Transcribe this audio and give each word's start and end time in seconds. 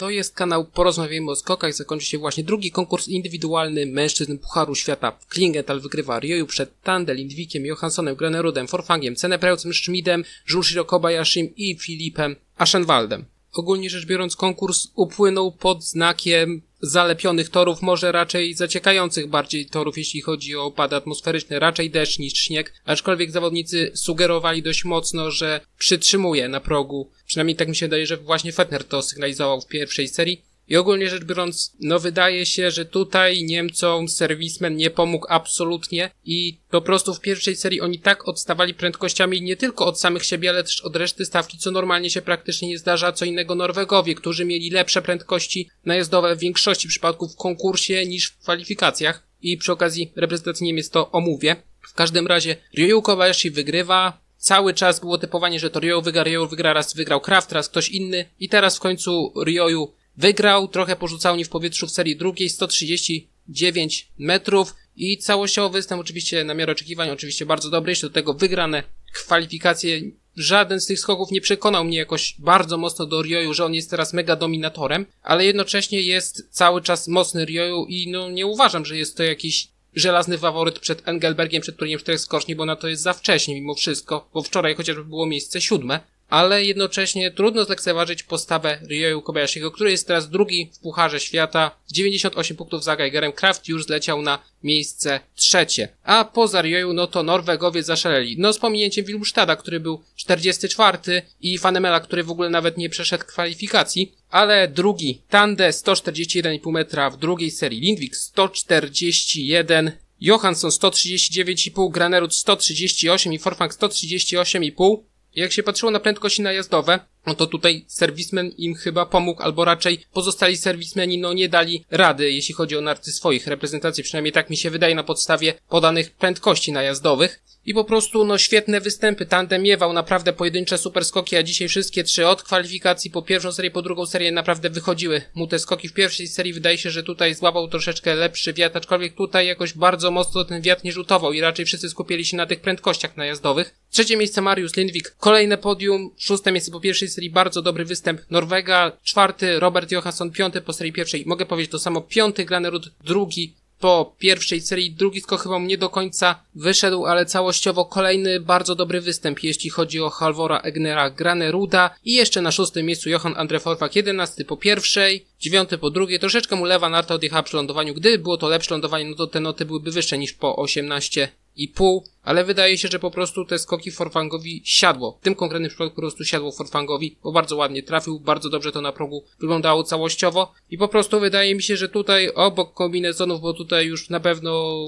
To 0.00 0.10
jest 0.10 0.34
kanał 0.34 0.64
Porozmawiajmy 0.64 1.30
o 1.30 1.36
skokach. 1.36 1.74
Zakończy 1.74 2.06
się 2.06 2.18
właśnie 2.18 2.44
drugi 2.44 2.70
konkurs 2.70 3.08
indywidualny 3.08 3.86
mężczyzn 3.86 4.38
Pucharu 4.38 4.74
Świata. 4.74 5.18
Klingenthal 5.28 5.80
wygrywa 5.80 6.20
Ryoyu 6.20 6.46
przed 6.46 6.82
Tande, 6.82 7.14
Lindwikiem, 7.14 7.66
Johanssonem, 7.66 8.16
Granerudem, 8.16 8.68
Forfangiem, 8.68 9.16
Cenepreucem, 9.16 9.74
Schmidem, 9.74 10.24
Junshiro 10.50 10.84
Kobayashim 10.84 11.56
i 11.56 11.76
Filipem 11.78 12.36
Aschenwaldem. 12.56 13.24
Ogólnie 13.52 13.90
rzecz 13.90 14.06
biorąc 14.06 14.36
konkurs 14.36 14.88
upłynął 14.94 15.52
pod 15.52 15.84
znakiem 15.84 16.62
zalepionych 16.82 17.50
torów, 17.50 17.82
może 17.82 18.12
raczej 18.12 18.54
zaciekających 18.54 19.26
bardziej 19.26 19.66
torów, 19.66 19.98
jeśli 19.98 20.20
chodzi 20.20 20.56
o 20.56 20.64
opady 20.64 20.96
atmosferyczne, 20.96 21.58
raczej 21.58 21.90
deszcz 21.90 22.18
niż 22.18 22.32
śnieg, 22.32 22.74
aczkolwiek 22.84 23.30
zawodnicy 23.30 23.90
sugerowali 23.94 24.62
dość 24.62 24.84
mocno, 24.84 25.30
że 25.30 25.60
przytrzymuje 25.78 26.48
na 26.48 26.60
progu. 26.60 27.10
Przynajmniej 27.26 27.56
tak 27.56 27.68
mi 27.68 27.76
się 27.76 27.86
wydaje, 27.86 28.06
że 28.06 28.16
właśnie 28.16 28.52
Fettner 28.52 28.84
to 28.84 29.02
sygnalizował 29.02 29.60
w 29.60 29.66
pierwszej 29.66 30.08
serii. 30.08 30.49
I 30.70 30.76
ogólnie 30.76 31.10
rzecz 31.10 31.24
biorąc, 31.24 31.76
no 31.80 31.98
wydaje 31.98 32.46
się, 32.46 32.70
że 32.70 32.84
tutaj 32.84 33.44
Niemcom 33.44 34.08
serwismen 34.08 34.76
nie 34.76 34.90
pomógł 34.90 35.26
absolutnie 35.28 36.10
i 36.24 36.58
po 36.70 36.80
prostu 36.80 37.14
w 37.14 37.20
pierwszej 37.20 37.56
serii 37.56 37.80
oni 37.80 37.98
tak 37.98 38.28
odstawali 38.28 38.74
prędkościami 38.74 39.42
nie 39.42 39.56
tylko 39.56 39.86
od 39.86 40.00
samych 40.00 40.24
siebie, 40.24 40.50
ale 40.50 40.64
też 40.64 40.80
od 40.80 40.96
reszty 40.96 41.24
stawki, 41.24 41.58
co 41.58 41.70
normalnie 41.70 42.10
się 42.10 42.22
praktycznie 42.22 42.68
nie 42.68 42.78
zdarza, 42.78 43.12
co 43.12 43.24
innego 43.24 43.54
Norwegowie, 43.54 44.14
którzy 44.14 44.44
mieli 44.44 44.70
lepsze 44.70 45.02
prędkości 45.02 45.68
najazdowe 45.84 46.36
w 46.36 46.40
większości 46.40 46.88
przypadków 46.88 47.32
w 47.32 47.36
konkursie 47.36 48.06
niż 48.06 48.26
w 48.26 48.38
kwalifikacjach. 48.38 49.22
I 49.42 49.56
przy 49.56 49.72
okazji 49.72 50.12
reprezentacji 50.16 50.66
Niemiec 50.66 50.90
to 50.90 51.10
omówię. 51.10 51.56
W 51.80 51.94
każdym 51.94 52.26
razie 52.26 52.56
Ryu 52.78 53.02
Kobayashi 53.02 53.50
wygrywa, 53.50 54.20
Cały 54.40 54.74
czas 54.74 55.00
było 55.00 55.18
typowanie, 55.18 55.60
że 55.60 55.70
to 55.70 55.80
Ryo 55.80 56.02
wygra, 56.02 56.24
Ryo 56.24 56.46
wygra, 56.46 56.72
raz 56.72 56.94
wygrał 56.94 57.20
Kraft, 57.20 57.52
raz 57.52 57.68
ktoś 57.68 57.88
inny 57.88 58.24
i 58.40 58.48
teraz 58.48 58.76
w 58.76 58.80
końcu 58.80 59.32
Ryoju 59.44 59.92
Wygrał, 60.20 60.68
trochę 60.68 60.96
porzucał 60.96 61.36
nie 61.36 61.44
w 61.44 61.48
powietrzu 61.48 61.86
w 61.86 61.90
serii 61.90 62.16
drugiej, 62.16 62.50
139 62.50 64.08
metrów 64.18 64.74
i 64.96 65.18
całościowy 65.18 65.78
występ 65.78 66.00
oczywiście 66.00 66.44
na 66.44 66.54
miarę 66.54 66.72
oczekiwań, 66.72 67.10
oczywiście 67.10 67.46
bardzo 67.46 67.70
dobry, 67.70 67.92
jeszcze 67.92 68.06
do 68.06 68.14
tego 68.14 68.34
wygrane 68.34 68.82
kwalifikacje. 69.12 70.00
Żaden 70.36 70.80
z 70.80 70.86
tych 70.86 71.00
skoków 71.00 71.30
nie 71.30 71.40
przekonał 71.40 71.84
mnie 71.84 71.98
jakoś 71.98 72.34
bardzo 72.38 72.78
mocno 72.78 73.06
do 73.06 73.22
Rioju, 73.22 73.54
że 73.54 73.64
on 73.64 73.74
jest 73.74 73.90
teraz 73.90 74.12
mega 74.12 74.36
dominatorem, 74.36 75.06
ale 75.22 75.44
jednocześnie 75.44 76.00
jest 76.00 76.48
cały 76.50 76.82
czas 76.82 77.08
mocny 77.08 77.44
Rioju 77.44 77.86
i 77.88 78.10
no 78.10 78.30
nie 78.30 78.46
uważam, 78.46 78.84
że 78.84 78.96
jest 78.96 79.16
to 79.16 79.22
jakiś 79.22 79.68
żelazny 79.94 80.38
faworyt 80.38 80.78
przed 80.78 81.08
Engelbergiem, 81.08 81.62
przed 81.62 81.76
turniejem 81.76 82.00
czterech 82.00 82.20
skoczni, 82.20 82.56
bo 82.56 82.64
na 82.64 82.76
to 82.76 82.88
jest 82.88 83.02
za 83.02 83.12
wcześnie 83.12 83.54
mimo 83.54 83.74
wszystko, 83.74 84.28
bo 84.34 84.42
wczoraj 84.42 84.74
chociażby 84.74 85.04
było 85.04 85.26
miejsce 85.26 85.60
siódme, 85.60 86.00
ale 86.30 86.64
jednocześnie 86.64 87.30
trudno 87.30 87.64
zlekceważyć 87.64 88.22
postawę 88.22 88.78
Ryoyu 88.90 89.22
Kobayashiego, 89.22 89.70
który 89.70 89.90
jest 89.90 90.06
teraz 90.06 90.30
drugi 90.30 90.70
w 90.72 90.78
Pucharze 90.78 91.20
Świata. 91.20 91.70
98 91.92 92.56
punktów 92.56 92.84
za 92.84 92.96
Geigerem. 92.96 93.32
Kraft 93.32 93.68
już 93.68 93.84
zleciał 93.84 94.22
na 94.22 94.38
miejsce 94.62 95.20
trzecie. 95.34 95.88
A 96.04 96.24
poza 96.24 96.62
Ryoyu, 96.62 96.92
no 96.92 97.06
to 97.06 97.22
Norwegowie 97.22 97.82
zaszaleli. 97.82 98.36
No 98.38 98.52
z 98.52 98.58
pominięciem 98.58 99.04
Wilmstada, 99.04 99.56
który 99.56 99.80
był 99.80 100.02
44 100.16 100.98
i 101.40 101.58
Fanemela, 101.58 102.00
który 102.00 102.24
w 102.24 102.30
ogóle 102.30 102.50
nawet 102.50 102.76
nie 102.78 102.90
przeszedł 102.90 103.24
kwalifikacji. 103.24 104.14
Ale 104.30 104.68
drugi, 104.68 105.22
Tande 105.28 105.70
141,5 105.70 106.72
metra 106.72 107.10
w 107.10 107.16
drugiej 107.16 107.50
serii, 107.50 107.80
Lindvik 107.80 108.16
141, 108.16 109.92
Johansson 110.20 110.70
139,5, 110.70 111.90
Granerud 111.90 112.34
138 112.34 113.32
i 113.32 113.38
Forfang 113.38 113.74
138,5. 113.74 114.98
Jak 115.36 115.52
się 115.52 115.62
patrzyło 115.62 115.92
na 115.92 116.00
prędkości 116.00 116.42
najazdowe, 116.42 117.00
no 117.26 117.34
to 117.34 117.46
tutaj 117.46 117.84
serwismen 117.88 118.50
im 118.58 118.74
chyba 118.74 119.06
pomógł, 119.06 119.42
albo 119.42 119.64
raczej 119.64 120.04
pozostali 120.12 120.56
serwismeni 120.56 121.18
no 121.18 121.32
nie 121.32 121.48
dali 121.48 121.84
rady, 121.90 122.32
jeśli 122.32 122.54
chodzi 122.54 122.76
o 122.76 122.80
narty 122.80 123.12
swoich 123.12 123.46
reprezentacji, 123.46 124.04
przynajmniej 124.04 124.32
tak 124.32 124.50
mi 124.50 124.56
się 124.56 124.70
wydaje 124.70 124.94
na 124.94 125.02
podstawie 125.02 125.54
podanych 125.68 126.10
prędkości 126.10 126.72
najazdowych. 126.72 127.42
I 127.66 127.74
po 127.74 127.84
prostu, 127.84 128.24
no 128.24 128.38
świetne 128.38 128.80
występy, 128.80 129.26
tandem 129.26 129.62
miewał 129.62 129.92
naprawdę 129.92 130.32
pojedyncze 130.32 130.78
super 130.78 131.04
skoki, 131.04 131.36
a 131.36 131.42
dzisiaj 131.42 131.68
wszystkie 131.68 132.04
trzy 132.04 132.26
od 132.26 132.42
kwalifikacji 132.42 133.10
po 133.10 133.22
pierwszą 133.22 133.52
serię, 133.52 133.70
po 133.70 133.82
drugą 133.82 134.06
serię 134.06 134.32
naprawdę 134.32 134.70
wychodziły 134.70 135.22
mu 135.34 135.46
te 135.46 135.58
skoki. 135.58 135.88
W 135.88 135.92
pierwszej 135.92 136.28
serii. 136.28 136.52
Wydaje 136.52 136.78
się, 136.78 136.90
że 136.90 137.02
tutaj 137.02 137.34
złapał 137.34 137.68
troszeczkę 137.68 138.14
lepszy 138.14 138.52
wiatr, 138.52 138.76
aczkolwiek 138.76 139.14
tutaj 139.14 139.46
jakoś 139.46 139.72
bardzo 139.72 140.10
mocno 140.10 140.44
ten 140.44 140.62
wiatr 140.62 140.84
nie 140.84 140.92
rzutował 140.92 141.32
i 141.32 141.40
raczej 141.40 141.66
wszyscy 141.66 141.88
skupili 141.88 142.24
się 142.24 142.36
na 142.36 142.46
tych 142.46 142.60
prędkościach 142.60 143.16
najazdowych. 143.16 143.74
Trzecie 143.90 144.16
miejsce 144.16 144.40
Mariusz 144.40 144.76
Lindwik, 144.76 145.14
kolejne 145.18 145.58
podium, 145.58 146.10
szóste 146.18 146.52
miejsce 146.52 146.70
po 146.70 146.80
pierwszej 146.80 147.08
serii, 147.08 147.30
bardzo 147.30 147.62
dobry 147.62 147.84
występ 147.84 148.20
Norwega, 148.30 148.92
czwarty 149.02 149.60
Robert 149.60 149.92
Johansson, 149.92 150.30
piąty 150.30 150.60
po 150.60 150.72
serii 150.72 150.92
pierwszej, 150.92 151.24
mogę 151.26 151.46
powiedzieć 151.46 151.70
to 151.70 151.78
samo, 151.78 152.00
piąty 152.00 152.44
Granerud, 152.44 152.90
drugi 153.04 153.54
po 153.80 154.14
pierwszej 154.18 154.60
serii, 154.60 154.90
drugi 154.90 155.20
skok 155.20 155.42
chyba 155.42 155.58
nie 155.58 155.78
do 155.78 155.88
końca 155.88 156.42
wyszedł, 156.54 157.06
ale 157.06 157.26
całościowo 157.26 157.84
kolejny 157.84 158.40
bardzo 158.40 158.74
dobry 158.74 159.00
występ, 159.00 159.42
jeśli 159.42 159.70
chodzi 159.70 160.00
o 160.00 160.10
Halvora 160.10 160.60
Egnera 160.60 161.10
Graneruda. 161.10 161.90
I 162.04 162.12
jeszcze 162.12 162.42
na 162.42 162.52
szóstym 162.52 162.86
miejscu 162.86 163.10
Johan 163.10 163.34
Andre 163.36 163.60
Forfak, 163.60 163.96
jedenasty 163.96 164.44
po 164.44 164.56
pierwszej, 164.56 165.26
dziewiąty 165.40 165.78
po 165.78 165.90
drugiej, 165.90 166.18
troszeczkę 166.18 166.56
mu 166.56 166.64
lewa 166.64 166.88
narta 166.88 167.14
odjechała 167.14 167.42
przy 167.42 167.56
lądowaniu, 167.56 167.94
gdyby 167.94 168.18
było 168.18 168.36
to 168.36 168.48
lepsze 168.48 168.74
lądowanie, 168.74 169.04
no 169.04 169.16
to 169.16 169.26
te 169.26 169.40
noty 169.40 169.64
byłyby 169.64 169.90
wyższe 169.90 170.18
niż 170.18 170.32
po 170.32 170.56
18 170.56 171.28
i 171.56 171.68
pół, 171.68 172.04
ale 172.22 172.44
wydaje 172.44 172.78
się, 172.78 172.88
że 172.88 172.98
po 172.98 173.10
prostu 173.10 173.44
te 173.44 173.58
skoki 173.58 173.90
Forfangowi 173.90 174.62
siadło. 174.64 175.18
W 175.20 175.24
tym 175.24 175.34
konkretnym 175.34 175.70
przypadku 175.70 175.94
po 175.94 176.00
prostu 176.00 176.24
siadło 176.24 176.52
Forfangowi, 176.52 177.16
bo 177.22 177.32
bardzo 177.32 177.56
ładnie 177.56 177.82
trafił, 177.82 178.20
bardzo 178.20 178.50
dobrze 178.50 178.72
to 178.72 178.80
na 178.80 178.92
progu 178.92 179.24
wyglądało 179.40 179.84
całościowo 179.84 180.52
i 180.70 180.78
po 180.78 180.88
prostu 180.88 181.20
wydaje 181.20 181.54
mi 181.54 181.62
się, 181.62 181.76
że 181.76 181.88
tutaj 181.88 182.30
obok 182.34 182.74
kombinezonów, 182.74 183.40
bo 183.40 183.54
tutaj 183.54 183.86
już 183.86 184.10
na 184.10 184.20
pewno 184.20 184.80